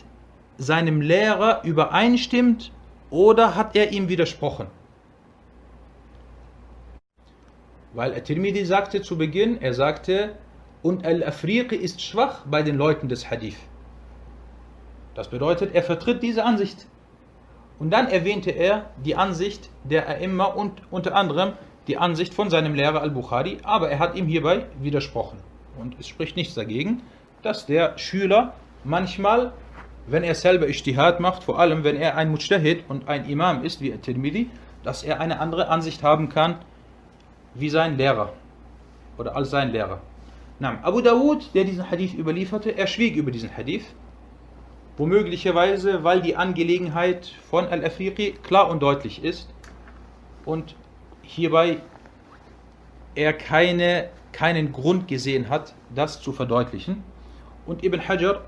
seinem 0.59 1.01
Lehrer 1.01 1.63
übereinstimmt 1.65 2.73
oder 3.11 3.55
hat 3.55 3.75
er 3.75 3.93
ihm 3.93 4.09
widersprochen? 4.09 4.67
Weil 7.95 8.15
At-Tirmidhi 8.15 8.65
sagte 8.65 9.01
zu 9.01 9.17
Beginn, 9.17 9.61
er 9.63 9.73
sagte, 9.73 10.35
und 10.83 11.05
Al-Afriqi 11.05 11.75
ist 11.75 12.03
schwach 12.03 12.45
bei 12.47 12.63
den 12.63 12.77
Leuten 12.77 13.09
des 13.09 13.31
Hadith. 13.31 13.57
Das 15.15 15.29
bedeutet, 15.29 15.75
er 15.75 15.83
vertritt 15.83 16.23
diese 16.23 16.45
Ansicht. 16.45 16.87
Und 17.79 17.91
dann 17.91 18.09
erwähnte 18.09 18.51
er 18.51 18.91
die 19.05 19.17
Ansicht 19.17 19.71
der 19.85 20.09
A'imma 20.09 20.55
und 20.55 20.83
unter 20.91 21.15
anderem 21.15 21.55
die 21.87 21.97
Ansicht 21.97 22.35
von 22.35 22.51
seinem 22.51 22.75
Lehrer 22.75 23.01
Al-Bukhari, 23.01 23.59
aber 23.63 23.91
er 23.91 23.99
hat 23.99 24.15
ihm 24.15 24.27
hierbei 24.27 24.67
widersprochen. 24.81 25.39
Und 25.79 25.97
es 25.99 26.07
spricht 26.07 26.37
nichts 26.37 26.55
dagegen, 26.55 27.03
dass 27.43 27.67
der 27.67 27.97
Schüler 27.99 28.55
manchmal, 28.85 29.53
wenn 30.11 30.23
er 30.23 30.35
selber 30.35 30.67
Ijtihad 30.69 31.21
macht, 31.21 31.45
vor 31.45 31.59
allem 31.59 31.85
wenn 31.85 31.97
er 31.97 32.17
ein 32.17 32.31
Mujtahid 32.31 32.85
und 32.89 33.09
ein 33.09 33.29
Imam 33.29 33.65
ist 33.65 33.81
wie 33.81 33.93
At-Tirmidhi, 33.93 34.51
dass 34.83 35.03
er 35.03 35.21
eine 35.21 35.41
andere 35.41 35.69
Ansicht 35.69 36.03
haben 36.03 36.29
kann 36.29 36.57
wie 37.55 37.69
sein 37.69 37.97
Lehrer 37.97 38.33
oder 39.17 39.37
als 39.37 39.51
sein 39.51 39.73
Lehrer. 39.73 40.01
Na, 40.61 40.79
Abu 40.83 41.01
Dawud, 41.01 41.55
der 41.55 41.65
diesen 41.65 41.91
Hadith 41.91 42.15
überlieferte, 42.15 42.71
er 42.71 42.87
schwieg 42.87 43.17
über 43.17 43.31
diesen 43.31 43.57
Hadith. 43.57 43.85
Womöglicherweise, 44.97 46.03
weil 46.03 46.21
die 46.23 46.35
Angelegenheit 46.35 47.33
von 47.49 47.67
Al-Afriqi 47.67 48.33
klar 48.43 48.69
und 48.69 48.83
deutlich 48.83 49.23
ist 49.23 49.49
und 50.45 50.75
hierbei 51.23 51.79
er 53.15 53.33
keine, 53.33 54.09
keinen 54.33 54.73
Grund 54.73 55.07
gesehen 55.07 55.49
hat, 55.49 55.75
das 55.95 56.21
zu 56.21 56.33
verdeutlichen. 56.33 57.05
Und 57.69 57.85
Ibn 57.85 58.09
Hajar 58.09 58.47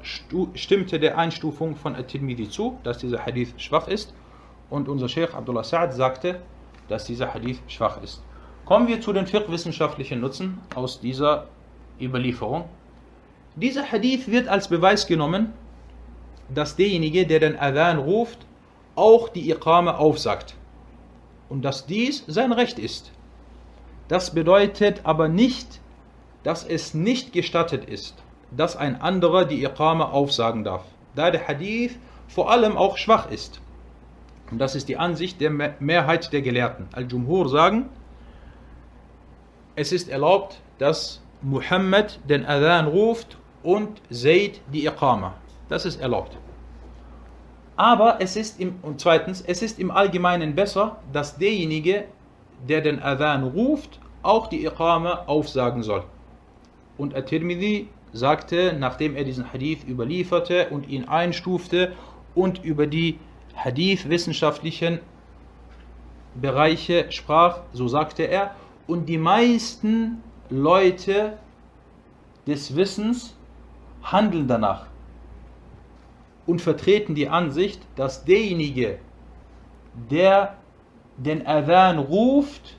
stimmte 0.55 0.99
der 0.99 1.19
Einstufung 1.19 1.77
von 1.77 1.95
At-Tirmidhi 1.95 2.49
zu, 2.49 2.79
dass 2.85 2.97
dieser 2.97 3.27
Hadith 3.27 3.53
schwach 3.59 3.87
ist. 3.87 4.15
Und 4.71 4.89
unser 4.89 5.11
Sheikh 5.11 5.35
Abdullah 5.35 5.61
Sa'ad 5.61 5.93
sagte, 5.93 6.41
dass 6.89 7.05
dieser 7.05 7.35
Hadith 7.35 7.61
schwach 7.69 8.03
ist. 8.03 8.23
Kommen 8.65 8.89
wir 8.89 9.03
zu 9.03 9.13
den 9.13 9.27
fiqh-wissenschaftlichen 9.27 10.21
Nutzen 10.23 10.63
aus 10.75 11.01
dieser 11.01 11.49
Überlieferung. 12.01 12.65
Dieser 13.57 13.93
Hadith 13.93 14.27
wird 14.29 14.49
als 14.49 14.69
Beweis 14.69 15.07
genommen, 15.07 15.53
dass 16.49 16.77
derjenige, 16.77 17.27
der 17.27 17.41
den 17.41 17.59
Adhan 17.59 17.99
ruft, 17.99 18.39
auch 18.97 19.29
die 19.29 19.51
Iqama 19.51 19.97
aufsagt. 19.97 20.55
Und 21.51 21.61
dass 21.61 21.85
dies 21.85 22.25
sein 22.27 22.53
Recht 22.53 22.79
ist. 22.79 23.13
Das 24.09 24.33
bedeutet 24.33 25.03
aber 25.05 25.29
nicht, 25.29 25.83
dass 26.43 26.65
es 26.65 26.95
nicht 26.95 27.35
gestattet 27.35 27.85
ist, 27.85 28.15
dass 28.51 28.77
ein 28.77 29.01
anderer 29.01 29.45
die 29.45 29.63
Iqama 29.65 30.11
aufsagen 30.11 30.65
darf, 30.65 30.85
da 31.15 31.31
der 31.31 31.47
Hadith 31.47 31.99
vor 32.29 32.51
allem 32.51 32.77
auch 32.77 32.97
schwach 32.97 33.31
ist. 33.31 33.61
Und 34.51 34.59
das 34.59 34.75
ist 34.75 34.89
die 34.89 34.97
Ansicht 34.97 35.41
der 35.41 35.51
Mehrheit 35.51 36.33
der 36.33 36.43
Gelehrten. 36.43 36.89
Al-Jumhur 36.93 37.49
sagen, 37.49 37.89
es 39.77 39.93
ist 39.93 40.09
erlaubt, 40.09 40.61
dass 40.79 41.23
Muhammad 41.43 42.19
den 42.29 42.45
Adhan 42.45 42.87
ruft 42.87 43.39
und 43.63 44.01
Zayd 44.11 44.61
die 44.73 44.87
Iqama. 44.87 45.35
Das 45.69 45.85
ist 45.85 46.01
erlaubt. 46.01 46.37
Aber 47.77 48.21
es 48.21 48.37
ist 48.37 48.61
im, 48.61 48.75
und 48.83 49.01
zweitens, 49.01 49.41
es 49.41 49.63
ist 49.63 49.79
im 49.79 49.91
Allgemeinen 49.91 50.55
besser, 50.55 50.99
dass 51.13 51.39
derjenige, 51.39 52.05
der 52.69 52.83
den 52.83 53.01
Adhan 53.01 53.45
ruft, 53.45 54.01
auch 54.23 54.49
die 54.49 54.67
Iqama 54.67 55.25
aufsagen 55.27 55.83
soll. 55.83 56.05
Und 56.99 57.15
At-Tirmidhi 57.15 57.89
sagte, 58.13 58.77
nachdem 58.79 59.17
er 59.17 59.25
diesen 59.25 59.53
Hadith 59.53 59.85
überlieferte 59.87 60.69
und 60.71 60.89
ihn 60.89 61.05
einstufte 61.07 61.93
und 62.35 62.65
über 62.65 62.87
die 62.87 63.19
Hadith-wissenschaftlichen 63.55 65.01
Bereiche 66.35 67.11
sprach, 67.11 67.61
so 67.73 67.89
sagte 67.89 68.25
er, 68.25 68.55
und 68.87 69.07
die 69.07 69.19
meisten 69.19 70.23
Leute 70.49 71.39
des 72.47 72.75
Wissens 72.75 73.37
handeln 74.03 74.49
danach 74.49 74.87
und 76.47 76.61
vertreten 76.61 77.15
die 77.15 77.29
Ansicht, 77.29 77.81
dass 77.97 78.25
derjenige, 78.25 78.99
der 80.11 80.57
den 81.17 81.47
Adhan 81.47 81.99
ruft, 81.99 82.77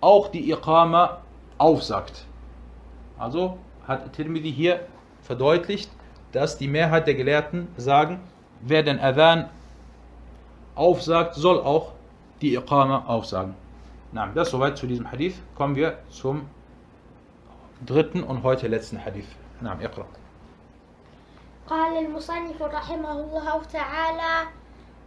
auch 0.00 0.28
die 0.28 0.50
Iqama 0.50 1.18
aufsagt. 1.58 2.24
Also 3.18 3.58
hat 3.89 4.13
Tirmidhi 4.13 4.51
hier 4.51 4.79
verdeutlicht, 5.21 5.89
dass 6.31 6.57
die 6.57 6.67
Mehrheit 6.67 7.07
der 7.07 7.15
Gelehrten 7.15 7.67
sagen, 7.77 8.19
wer 8.61 8.83
den 8.83 8.99
Adhan 8.99 9.49
aufsagt, 10.75 11.35
soll 11.35 11.59
auch 11.59 11.93
die 12.41 12.55
Iqama 12.55 13.05
aufsagen. 13.07 13.55
Na, 14.11 14.27
das 14.27 14.49
soweit 14.49 14.77
zu 14.77 14.87
diesem 14.87 15.11
Hadith. 15.11 15.35
Kommen 15.55 15.75
wir 15.75 15.97
zum 16.09 16.49
dritten 17.85 18.23
und 18.23 18.43
heute 18.43 18.67
letzten 18.67 19.03
Hadith. 19.03 19.27
Na, 19.61 19.73
اقرأ. 19.81 20.05
قال 21.67 21.97
المصنف 22.05 22.61
رحمه 22.61 23.11
الله 23.11 23.63
تعالى 23.63 24.47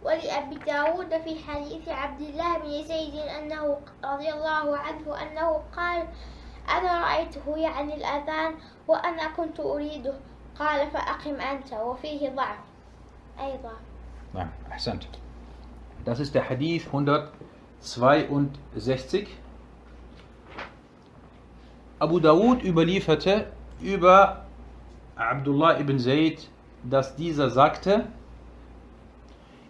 ولأبي 0.03 0.55
داود 0.55 1.17
في 1.23 1.39
حديث 1.47 1.87
عبد 1.87 2.21
الله 2.21 2.57
بن 2.57 2.83
زيد 2.83 3.15
أنه 3.15 3.77
رضي 4.03 4.29
الله 4.33 4.77
عنه 4.77 5.21
أنه 5.21 5.61
قال 5.75 6.07
أنا 6.69 7.01
رأيته 7.01 7.57
يعني 7.57 7.95
الأذان 7.95 8.53
وأنا 8.87 9.27
كنت 9.37 9.59
أريده 9.59 10.13
قال 10.59 10.91
فأقم 10.91 11.35
أنت 11.35 11.73
وفيه 11.73 12.29
ضعف 12.29 12.59
أيضا 13.39 13.71
نعم 14.33 14.49
أحسنت 14.71 15.03
Das 16.05 16.19
ist 16.19 16.33
der 16.33 16.49
Hadith 16.49 16.87
162. 16.87 19.27
Abu 21.99 22.19
Dawud 22.21 22.63
überlieferte 22.63 23.51
über 23.81 24.45
Abdullah 25.17 25.77
ibn 25.77 25.99
Zayd 25.99 26.49
dass 26.83 27.15
dieser 27.15 27.49
sagte, 27.49 28.07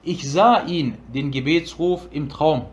ich 0.04 0.32
sah 0.32 0.64
ihn, 0.64 0.98
den 1.14 1.32
Gebetsruf, 1.32 2.08
im 2.12 2.30
Traum 2.30 2.66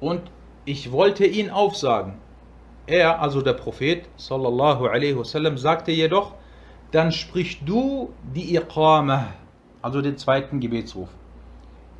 und 0.00 0.22
ich 0.64 0.90
wollte 0.90 1.26
ihn 1.26 1.50
aufsagen. 1.50 2.14
Er, 2.89 3.21
also 3.21 3.41
der 3.41 3.53
Prophet, 3.53 4.09
sallallahu 4.17 4.87
alaihi 4.87 5.15
wasallam, 5.15 5.59
sagte 5.59 5.91
jedoch, 5.91 6.33
dann 6.91 7.11
sprich 7.11 7.63
du 7.63 8.11
die 8.33 8.55
Iqamah, 8.55 9.27
also 9.83 10.01
den 10.01 10.17
zweiten 10.17 10.59
Gebetsruf. 10.59 11.09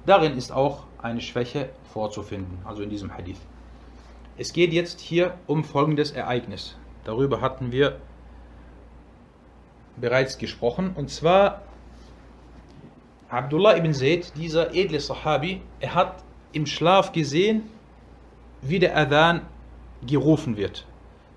Darin 0.07 0.35
ist 0.35 0.51
auch 0.51 0.85
eine 0.99 1.21
Schwäche 1.21 1.69
vorzufinden, 1.93 2.57
also 2.65 2.81
in 2.81 2.89
diesem 2.89 3.15
Hadith. 3.15 3.37
Es 4.35 4.51
geht 4.51 4.73
jetzt 4.73 4.99
hier 4.99 5.35
um 5.45 5.63
folgendes 5.63 6.11
Ereignis. 6.11 6.75
Darüber 7.03 7.39
hatten 7.39 7.71
wir 7.71 7.97
bereits 9.97 10.39
gesprochen. 10.39 10.93
Und 10.95 11.11
zwar 11.11 11.61
Abdullah 13.29 13.77
ibn 13.77 13.93
Zayd, 13.93 14.33
dieser 14.35 14.73
edle 14.73 14.99
Sahabi, 14.99 15.61
er 15.81 15.93
hat 15.93 16.23
im 16.51 16.65
Schlaf 16.65 17.11
gesehen, 17.11 17.69
wie 18.63 18.79
der 18.79 18.97
Adhan 18.97 19.41
gerufen 20.05 20.57
wird. 20.57 20.85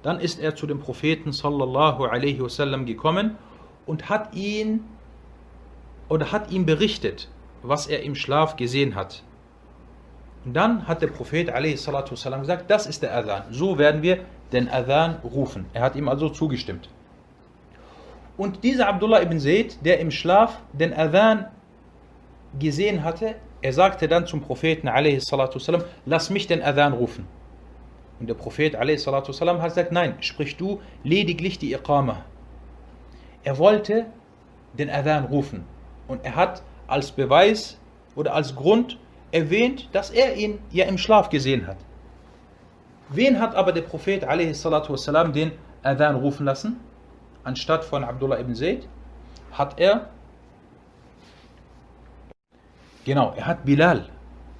Dann 0.02 0.18
ist 0.18 0.40
er 0.40 0.54
zu 0.56 0.66
dem 0.66 0.80
Propheten 0.80 1.32
sallallahu 1.32 2.04
alaihi 2.04 2.40
wasallam 2.42 2.86
gekommen 2.86 3.36
und 3.86 4.08
hat 4.08 4.34
ihn 4.34 4.84
oder 6.08 6.32
hat 6.32 6.50
ihm 6.50 6.66
berichtet, 6.66 7.28
was 7.62 7.86
er 7.86 8.02
im 8.02 8.14
Schlaf 8.14 8.56
gesehen 8.56 8.94
hat. 8.94 9.22
Und 10.44 10.54
dann 10.54 10.88
hat 10.88 11.02
der 11.02 11.06
Prophet 11.06 11.48
wasallam 11.48 12.40
gesagt, 12.40 12.70
das 12.70 12.86
ist 12.86 13.02
der 13.02 13.16
Adhan. 13.16 13.44
So 13.50 13.78
werden 13.78 14.02
wir 14.02 14.24
den 14.52 14.68
Adhan 14.68 15.16
rufen. 15.24 15.66
Er 15.72 15.82
hat 15.82 15.94
ihm 15.94 16.08
also 16.08 16.28
zugestimmt. 16.28 16.88
Und 18.36 18.64
dieser 18.64 18.88
Abdullah 18.88 19.22
ibn 19.22 19.38
Seyd, 19.38 19.84
der 19.84 20.00
im 20.00 20.10
Schlaf 20.10 20.58
den 20.72 20.92
Adhan 20.92 21.46
gesehen 22.58 23.04
hatte, 23.04 23.36
er 23.60 23.72
sagte 23.72 24.08
dann 24.08 24.26
zum 24.26 24.40
Propheten 24.40 24.88
wasallam, 24.88 25.84
lass 26.06 26.30
mich 26.30 26.48
den 26.48 26.62
Adhan 26.62 26.92
rufen. 26.92 27.26
Und 28.19 28.27
der 28.27 28.33
Prophet 28.33 28.73
والسلام, 28.75 29.61
hat 29.61 29.69
gesagt, 29.69 29.91
nein, 29.91 30.15
sprich 30.21 30.57
du 30.57 30.81
lediglich 31.03 31.59
die 31.59 31.73
Iqama. 31.73 32.23
Er 33.43 33.57
wollte 33.57 34.07
den 34.73 34.89
Adhan 34.89 35.25
rufen. 35.25 35.63
Und 36.07 36.25
er 36.25 36.35
hat 36.35 36.63
als 36.87 37.11
Beweis 37.11 37.77
oder 38.15 38.33
als 38.33 38.55
Grund 38.55 38.97
erwähnt, 39.31 39.89
dass 39.91 40.09
er 40.09 40.35
ihn 40.35 40.59
ja 40.71 40.85
im 40.85 40.97
Schlaf 40.97 41.29
gesehen 41.29 41.67
hat. 41.67 41.77
Wen 43.09 43.39
hat 43.39 43.55
aber 43.55 43.71
der 43.71 43.83
Prophet 43.83 44.23
والسلام, 44.23 45.31
den 45.31 45.51
Adhan 45.83 46.15
rufen 46.15 46.45
lassen? 46.45 46.79
Anstatt 47.43 47.85
von 47.85 48.03
Abdullah 48.03 48.39
ibn 48.39 48.55
Zayd 48.55 48.87
hat 49.51 49.79
er 49.79 50.09
Genau, 53.05 53.33
er 53.37 53.45
hat 53.45 53.63
Bilal, 53.63 54.09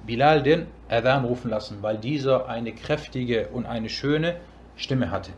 Bilal 0.05 0.43
den 0.43 0.67
Adhan 0.89 1.25
rufen 1.25 1.49
lassen, 1.49 1.77
weil 1.81 1.97
dieser 1.97 2.49
eine 2.49 2.73
kräftige 2.73 3.47
und 3.49 3.65
eine 3.65 3.89
schöne 3.89 4.35
Stimme 4.75 5.11
hatte. 5.11 5.31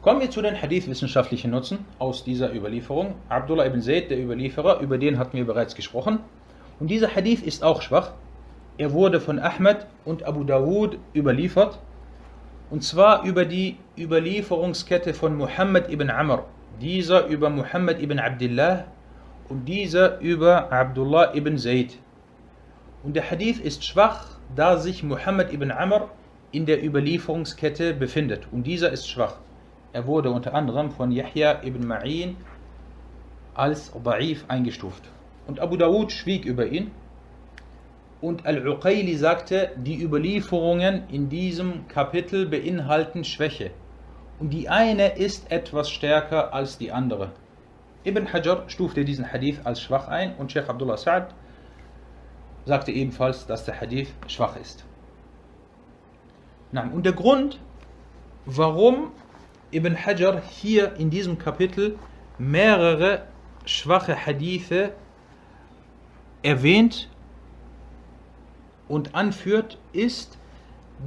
Kommen 0.00 0.20
wir 0.20 0.30
zu 0.30 0.40
den 0.40 0.60
hadith-wissenschaftlichen 0.60 1.50
Nutzen 1.50 1.84
aus 1.98 2.22
dieser 2.22 2.54
Überlieferung. 2.54 3.16
Abdullah 3.28 3.66
ibn 3.66 3.82
Zayd, 3.82 4.08
der 4.10 4.22
Überlieferer, 4.22 4.80
über 4.80 4.98
den 4.98 5.18
hatten 5.18 5.36
wir 5.36 5.44
bereits 5.44 5.74
gesprochen. 5.74 6.20
Und 6.78 6.88
dieser 6.88 7.14
Hadith 7.14 7.42
ist 7.42 7.64
auch 7.64 7.82
schwach. 7.82 8.12
Er 8.78 8.92
wurde 8.92 9.20
von 9.20 9.38
Ahmed 9.38 9.86
und 10.04 10.22
Abu 10.22 10.44
Dawud 10.44 10.98
überliefert. 11.14 11.80
Und 12.70 12.84
zwar 12.84 13.24
über 13.24 13.44
die 13.44 13.78
Überlieferungskette 13.98 15.12
von 15.12 15.36
Muhammad 15.36 15.90
ibn 15.90 16.08
Amr. 16.08 16.44
Dieser 16.80 17.26
über 17.26 17.50
Muhammad 17.50 18.00
ibn 18.00 18.18
Abdullah 18.18 18.84
und 19.48 19.66
dieser 19.66 20.20
über 20.20 20.72
Abdullah 20.72 21.34
ibn 21.34 21.58
Zayd. 21.58 21.98
Und 23.06 23.14
der 23.14 23.30
Hadith 23.30 23.60
ist 23.60 23.84
schwach, 23.84 24.26
da 24.56 24.78
sich 24.78 25.04
Muhammad 25.04 25.52
ibn 25.52 25.70
Amr 25.70 26.10
in 26.50 26.66
der 26.66 26.84
Überlieferungskette 26.84 27.94
befindet. 27.94 28.48
Und 28.50 28.64
dieser 28.64 28.90
ist 28.90 29.08
schwach. 29.08 29.36
Er 29.92 30.08
wurde 30.08 30.32
unter 30.32 30.54
anderem 30.54 30.90
von 30.90 31.12
Yahya 31.12 31.62
ibn 31.62 31.86
Ma'in 31.86 32.34
als 33.54 33.92
Da'if 33.94 34.38
eingestuft. 34.48 35.04
Und 35.46 35.60
Abu 35.60 35.76
Dawud 35.76 36.10
schwieg 36.10 36.44
über 36.44 36.66
ihn. 36.66 36.90
Und 38.20 38.44
Al-Uqayli 38.44 39.14
sagte, 39.14 39.70
die 39.76 40.02
Überlieferungen 40.02 41.04
in 41.08 41.28
diesem 41.28 41.86
Kapitel 41.86 42.46
beinhalten 42.46 43.22
Schwäche. 43.22 43.70
Und 44.40 44.50
die 44.50 44.68
eine 44.68 45.16
ist 45.16 45.52
etwas 45.52 45.90
stärker 45.90 46.52
als 46.52 46.76
die 46.76 46.90
andere. 46.90 47.30
Ibn 48.04 48.32
Hajar 48.32 48.64
stufte 48.66 49.04
diesen 49.04 49.32
Hadith 49.32 49.60
als 49.62 49.80
schwach 49.80 50.08
ein 50.08 50.34
und 50.34 50.50
Sheikh 50.50 50.68
Abdullah 50.68 50.96
Sa'ad 50.96 51.28
sagte 52.66 52.92
ebenfalls, 52.92 53.46
dass 53.46 53.64
der 53.64 53.80
Hadith 53.80 54.12
schwach 54.26 54.56
ist. 54.56 54.84
Und 56.72 57.06
der 57.06 57.12
Grund, 57.12 57.58
warum 58.44 59.12
Ibn 59.72 59.96
Hajar 59.96 60.42
hier 60.42 60.96
in 60.96 61.08
diesem 61.08 61.38
Kapitel 61.38 61.98
mehrere 62.38 63.22
schwache 63.64 64.26
Hadithe 64.26 64.92
erwähnt 66.42 67.08
und 68.88 69.14
anführt, 69.14 69.78
ist, 69.92 70.36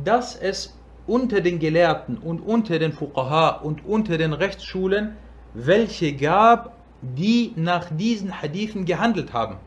dass 0.03 0.35
es 0.35 0.75
unter 1.07 1.41
den 1.41 1.59
Gelehrten 1.59 2.17
und 2.17 2.39
unter 2.39 2.79
den 2.79 2.93
Fuqaha 2.93 3.49
und 3.49 3.85
unter 3.85 4.17
den 4.17 4.33
Rechtsschulen 4.33 5.17
welche 5.53 6.15
gab, 6.15 6.77
die 7.01 7.53
nach 7.55 7.89
diesen 7.95 8.41
Hadithen 8.41 8.85
gehandelt 8.85 9.33
haben. 9.33 9.57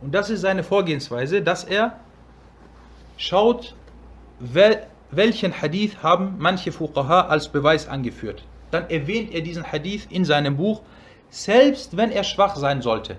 Und 0.00 0.14
das 0.14 0.30
ist 0.30 0.40
seine 0.42 0.62
Vorgehensweise, 0.62 1.42
dass 1.42 1.64
er 1.64 1.98
schaut, 3.16 3.74
welchen 5.10 5.60
Hadith 5.60 6.02
haben 6.02 6.36
manche 6.38 6.72
Fuqaha 6.72 7.22
als 7.22 7.48
Beweis 7.48 7.88
angeführt. 7.88 8.44
Dann 8.70 8.90
erwähnt 8.90 9.32
er 9.32 9.40
diesen 9.40 9.70
Hadith 9.70 10.06
in 10.10 10.24
seinem 10.24 10.56
Buch, 10.56 10.82
selbst 11.30 11.96
wenn 11.96 12.10
er 12.10 12.24
schwach 12.24 12.56
sein 12.56 12.82
sollte. 12.82 13.16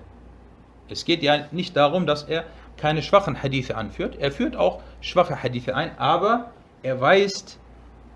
Es 0.90 1.06
geht 1.06 1.24
ja 1.24 1.46
nicht 1.52 1.76
darum, 1.76 2.06
dass 2.06 2.24
er 2.24 2.44
keine 2.78 3.02
schwachen 3.02 3.42
Hadithe 3.42 3.76
anführt. 3.76 4.18
Er 4.20 4.32
führt 4.32 4.56
auch 4.56 4.82
schwache 5.02 5.42
Hadithe 5.42 5.76
ein, 5.76 5.98
aber 5.98 6.52
er 6.84 7.00
weist 7.02 7.58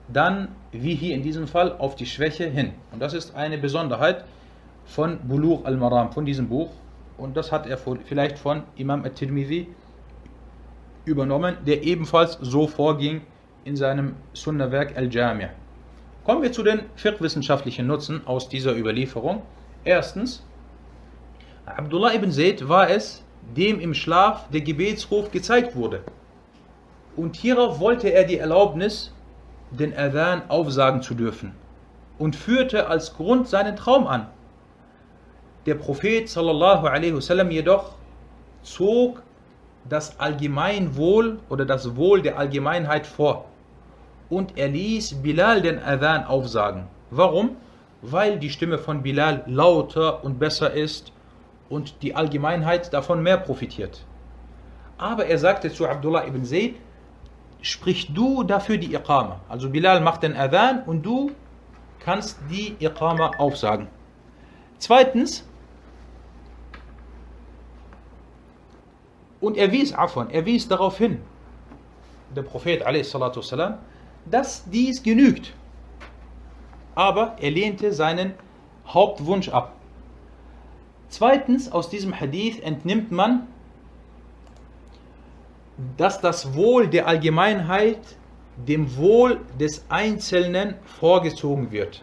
dann, 0.07 0.49
wie 0.71 0.95
hier 0.95 1.15
in 1.15 1.23
diesem 1.23 1.47
Fall, 1.47 1.77
auf 1.77 1.95
die 1.95 2.05
Schwäche 2.05 2.45
hin. 2.45 2.73
Und 2.91 2.99
das 2.99 3.13
ist 3.13 3.35
eine 3.35 3.57
Besonderheit 3.57 4.25
von 4.85 5.19
Bulugh 5.27 5.65
al-Maram, 5.65 6.11
von 6.11 6.25
diesem 6.25 6.49
Buch 6.49 6.69
und 7.19 7.35
das 7.35 7.51
hat 7.51 7.67
er 7.67 7.77
vielleicht 7.77 8.39
von 8.39 8.63
Imam 8.75 9.03
al-Tirmidhi 9.03 9.67
übernommen, 11.05 11.57
der 11.65 11.83
ebenfalls 11.83 12.37
so 12.41 12.67
vorging 12.67 13.21
in 13.65 13.75
seinem 13.75 14.15
Sunnah-Werk 14.33 14.97
Al-Jami'. 14.97 15.49
Kommen 16.23 16.41
wir 16.41 16.51
zu 16.51 16.63
den 16.63 16.81
fiqh-wissenschaftlichen 16.95 17.87
Nutzen 17.87 18.25
aus 18.25 18.49
dieser 18.49 18.75
Überlieferung. 18.75 19.41
Erstens, 19.83 20.45
Abdullah 21.65 22.13
ibn 22.13 22.31
Zayd 22.31 22.67
war 22.67 22.89
es, 22.89 23.23
dem 23.55 23.79
im 23.79 23.93
Schlaf 23.93 24.49
der 24.49 24.61
Gebetsruf 24.61 25.31
gezeigt 25.31 25.75
wurde. 25.75 26.03
Und 27.15 27.35
hierauf 27.35 27.79
wollte 27.79 28.09
er 28.09 28.23
die 28.23 28.37
Erlaubnis, 28.37 29.13
den 29.71 29.95
Adhan 29.95 30.43
aufsagen 30.49 31.01
zu 31.01 31.13
dürfen 31.13 31.53
und 32.17 32.35
führte 32.35 32.87
als 32.87 33.15
Grund 33.15 33.47
seinen 33.47 33.75
Traum 33.75 34.07
an. 34.07 34.27
Der 35.65 35.75
Prophet 35.75 36.29
sallallahu 36.29 37.15
wasallam 37.15 37.51
jedoch 37.51 37.95
zog 38.63 39.21
das 39.87 40.19
Allgemeinwohl 40.19 41.39
oder 41.49 41.65
das 41.65 41.95
Wohl 41.95 42.21
der 42.21 42.37
Allgemeinheit 42.37 43.07
vor 43.07 43.45
und 44.29 44.57
er 44.57 44.67
ließ 44.69 45.15
Bilal 45.21 45.61
den 45.61 45.79
Adhan 45.79 46.25
aufsagen. 46.25 46.87
Warum? 47.11 47.57
Weil 48.01 48.39
die 48.39 48.49
Stimme 48.49 48.77
von 48.77 49.01
Bilal 49.03 49.43
lauter 49.47 50.23
und 50.23 50.39
besser 50.39 50.71
ist 50.71 51.11
und 51.69 52.01
die 52.01 52.15
Allgemeinheit 52.15 52.93
davon 52.93 53.21
mehr 53.23 53.37
profitiert. 53.37 54.05
Aber 54.97 55.25
er 55.25 55.37
sagte 55.37 55.71
zu 55.71 55.87
Abdullah 55.87 56.27
ibn 56.27 56.45
Zayd, 56.45 56.75
sprich 57.61 58.13
du 58.13 58.43
dafür 58.43 58.77
die 58.77 58.93
Iqama. 58.93 59.41
Also 59.49 59.69
Bilal 59.69 60.01
macht 60.01 60.23
den 60.23 60.35
Adhan 60.35 60.83
und 60.85 61.05
du 61.05 61.31
kannst 61.99 62.37
die 62.49 62.75
Iqama 62.79 63.31
aufsagen. 63.37 63.87
Zweitens, 64.77 65.48
Und 69.40 69.56
er 69.56 69.72
wies, 69.72 69.92
Afon, 69.92 70.30
er 70.30 70.46
wies 70.46 70.68
darauf 70.68 70.98
hin, 70.98 71.20
der 72.34 72.42
Prophet 72.42 72.84
والسلام, 72.84 73.78
dass 74.30 74.64
dies 74.70 75.02
genügt. 75.02 75.52
Aber 76.94 77.36
er 77.40 77.50
lehnte 77.50 77.92
seinen 77.92 78.34
Hauptwunsch 78.86 79.48
ab. 79.48 79.74
Zweitens, 81.08 81.70
aus 81.70 81.90
diesem 81.90 82.18
Hadith 82.18 82.60
entnimmt 82.60 83.12
man, 83.12 83.46
dass 85.96 86.20
das 86.20 86.54
Wohl 86.54 86.88
der 86.88 87.06
Allgemeinheit 87.06 88.00
dem 88.56 88.96
Wohl 88.96 89.40
des 89.58 89.84
Einzelnen 89.88 90.74
vorgezogen 90.84 91.70
wird. 91.72 92.02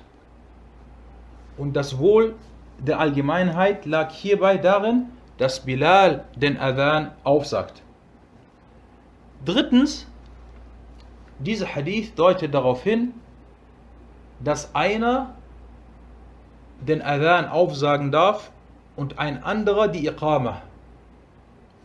Und 1.58 1.74
das 1.74 1.98
Wohl 1.98 2.36
der 2.80 3.00
Allgemeinheit 3.00 3.86
lag 3.86 4.12
hierbei 4.12 4.58
darin, 4.58 5.06
dass 5.39 5.61
Bilal 5.61 6.25
den 6.35 6.59
Adhan 6.59 7.13
aufsagt. 7.25 7.83
Drittens, 9.45 10.07
dieser 11.39 11.67
Hadith 11.67 12.15
deutet 12.15 12.55
darauf 12.55 12.83
hin, 12.83 13.13
dass 14.41 14.75
einer 14.75 15.35
den 16.81 17.03
Adhan 17.03 17.49
aufsagen 17.49 18.11
darf 18.11 18.51
und 18.97 19.19
ein 19.19 19.43
anderer 19.43 19.89
die 19.89 20.07
Iqama. 20.07 20.63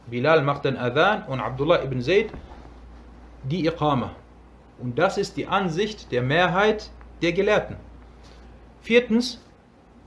Bilal 0.07 0.41
macht 0.41 0.65
den 0.65 0.77
Adhan 0.77 1.23
und 1.23 1.39
Abdullah 1.39 1.83
ibn 1.83 2.01
Zayd 2.01 2.31
die 3.43 3.65
Iqama. 3.65 4.11
Und 4.79 4.97
das 4.97 5.17
ist 5.17 5.37
die 5.37 5.47
Ansicht 5.47 6.11
der 6.11 6.21
Mehrheit 6.21 6.89
der 7.21 7.33
Gelehrten. 7.33 7.75
Viertens, 8.81 9.39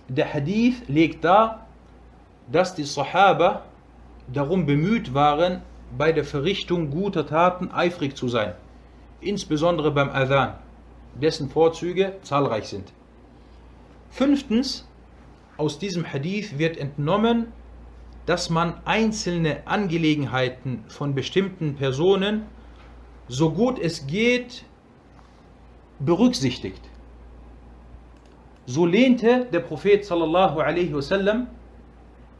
der 0.08 0.32
Hadith 0.32 0.82
legt 0.88 1.24
dar, 1.24 1.63
dass 2.50 2.74
die 2.74 2.84
Sahaba 2.84 3.62
darum 4.32 4.66
bemüht 4.66 5.14
waren, 5.14 5.62
bei 5.96 6.12
der 6.12 6.24
Verrichtung 6.24 6.90
guter 6.90 7.26
Taten 7.26 7.70
eifrig 7.70 8.16
zu 8.16 8.28
sein, 8.28 8.54
insbesondere 9.20 9.90
beim 9.90 10.10
Adhan, 10.10 10.54
dessen 11.14 11.48
Vorzüge 11.48 12.14
zahlreich 12.22 12.68
sind. 12.68 12.92
Fünftens, 14.10 14.88
aus 15.56 15.78
diesem 15.78 16.04
Hadith 16.04 16.58
wird 16.58 16.76
entnommen, 16.76 17.52
dass 18.26 18.50
man 18.50 18.74
einzelne 18.84 19.66
Angelegenheiten 19.66 20.84
von 20.88 21.14
bestimmten 21.14 21.76
Personen 21.76 22.46
so 23.28 23.50
gut 23.50 23.78
es 23.78 24.06
geht 24.06 24.64
berücksichtigt. 25.98 26.80
So 28.66 28.86
lehnte 28.86 29.46
der 29.52 29.60
Prophet 29.60 30.04
sallallahu 30.04 30.58
alaihi 30.60 30.94
wasallam 30.94 31.48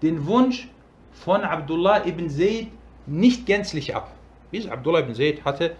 den 0.01 0.25
Wunsch 0.27 0.69
von 1.11 1.41
Abdullah 1.41 2.05
ibn 2.05 2.29
Zayd 2.29 2.67
nicht 3.05 3.45
gänzlich 3.45 3.95
ab. 3.95 4.11
Wie 4.51 4.69
Abdullah 4.69 4.99
ibn 4.99 5.13
Zayd 5.13 5.43
hatte 5.45 5.75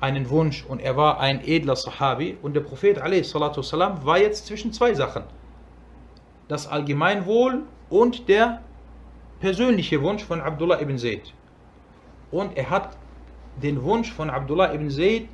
einen 0.00 0.28
Wunsch 0.30 0.64
und 0.66 0.80
er 0.80 0.96
war 0.96 1.20
ein 1.20 1.46
edler 1.46 1.76
Sahabi 1.76 2.36
und 2.42 2.54
der 2.54 2.60
Prophet 2.60 2.98
والسلام, 2.98 4.04
war 4.04 4.18
jetzt 4.18 4.46
zwischen 4.46 4.72
zwei 4.72 4.94
Sachen. 4.94 5.24
Das 6.48 6.66
Allgemeinwohl 6.66 7.62
und 7.88 8.28
der 8.28 8.60
persönliche 9.40 10.02
Wunsch 10.02 10.24
von 10.24 10.40
Abdullah 10.40 10.80
ibn 10.80 10.98
Zayd. 10.98 11.32
Und 12.30 12.56
er 12.56 12.70
hat 12.70 12.96
den 13.62 13.82
Wunsch 13.82 14.12
von 14.12 14.30
Abdullah 14.30 14.72
ibn 14.72 14.90
Zayd 14.90 15.28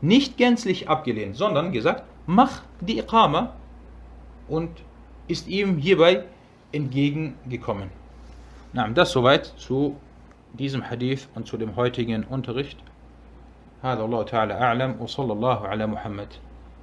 nicht 0.00 0.36
gänzlich 0.36 0.88
abgelehnt, 0.88 1.36
sondern 1.36 1.72
gesagt, 1.72 2.04
mach 2.26 2.62
die 2.80 2.98
Iqama 2.98 3.54
und 4.48 4.70
ist 5.28 5.48
ihm 5.48 5.78
hierbei 5.78 6.24
entgegengekommen. 6.72 7.90
Na, 8.72 8.88
das 8.88 9.12
soweit 9.12 9.46
zu 9.56 9.96
diesem 10.52 10.88
Hadith 10.90 11.28
und 11.34 11.46
zu 11.46 11.56
dem 11.56 11.76
heutigen 11.76 12.24
Unterricht. 12.24 12.78
هذا 13.82 14.04
الله 14.04 14.22
تعالى 14.22 14.54
أعلم 14.54 14.96
وصلى 15.00 15.32
الله 15.32 15.68
على 15.68 15.86
محمد 15.86 16.28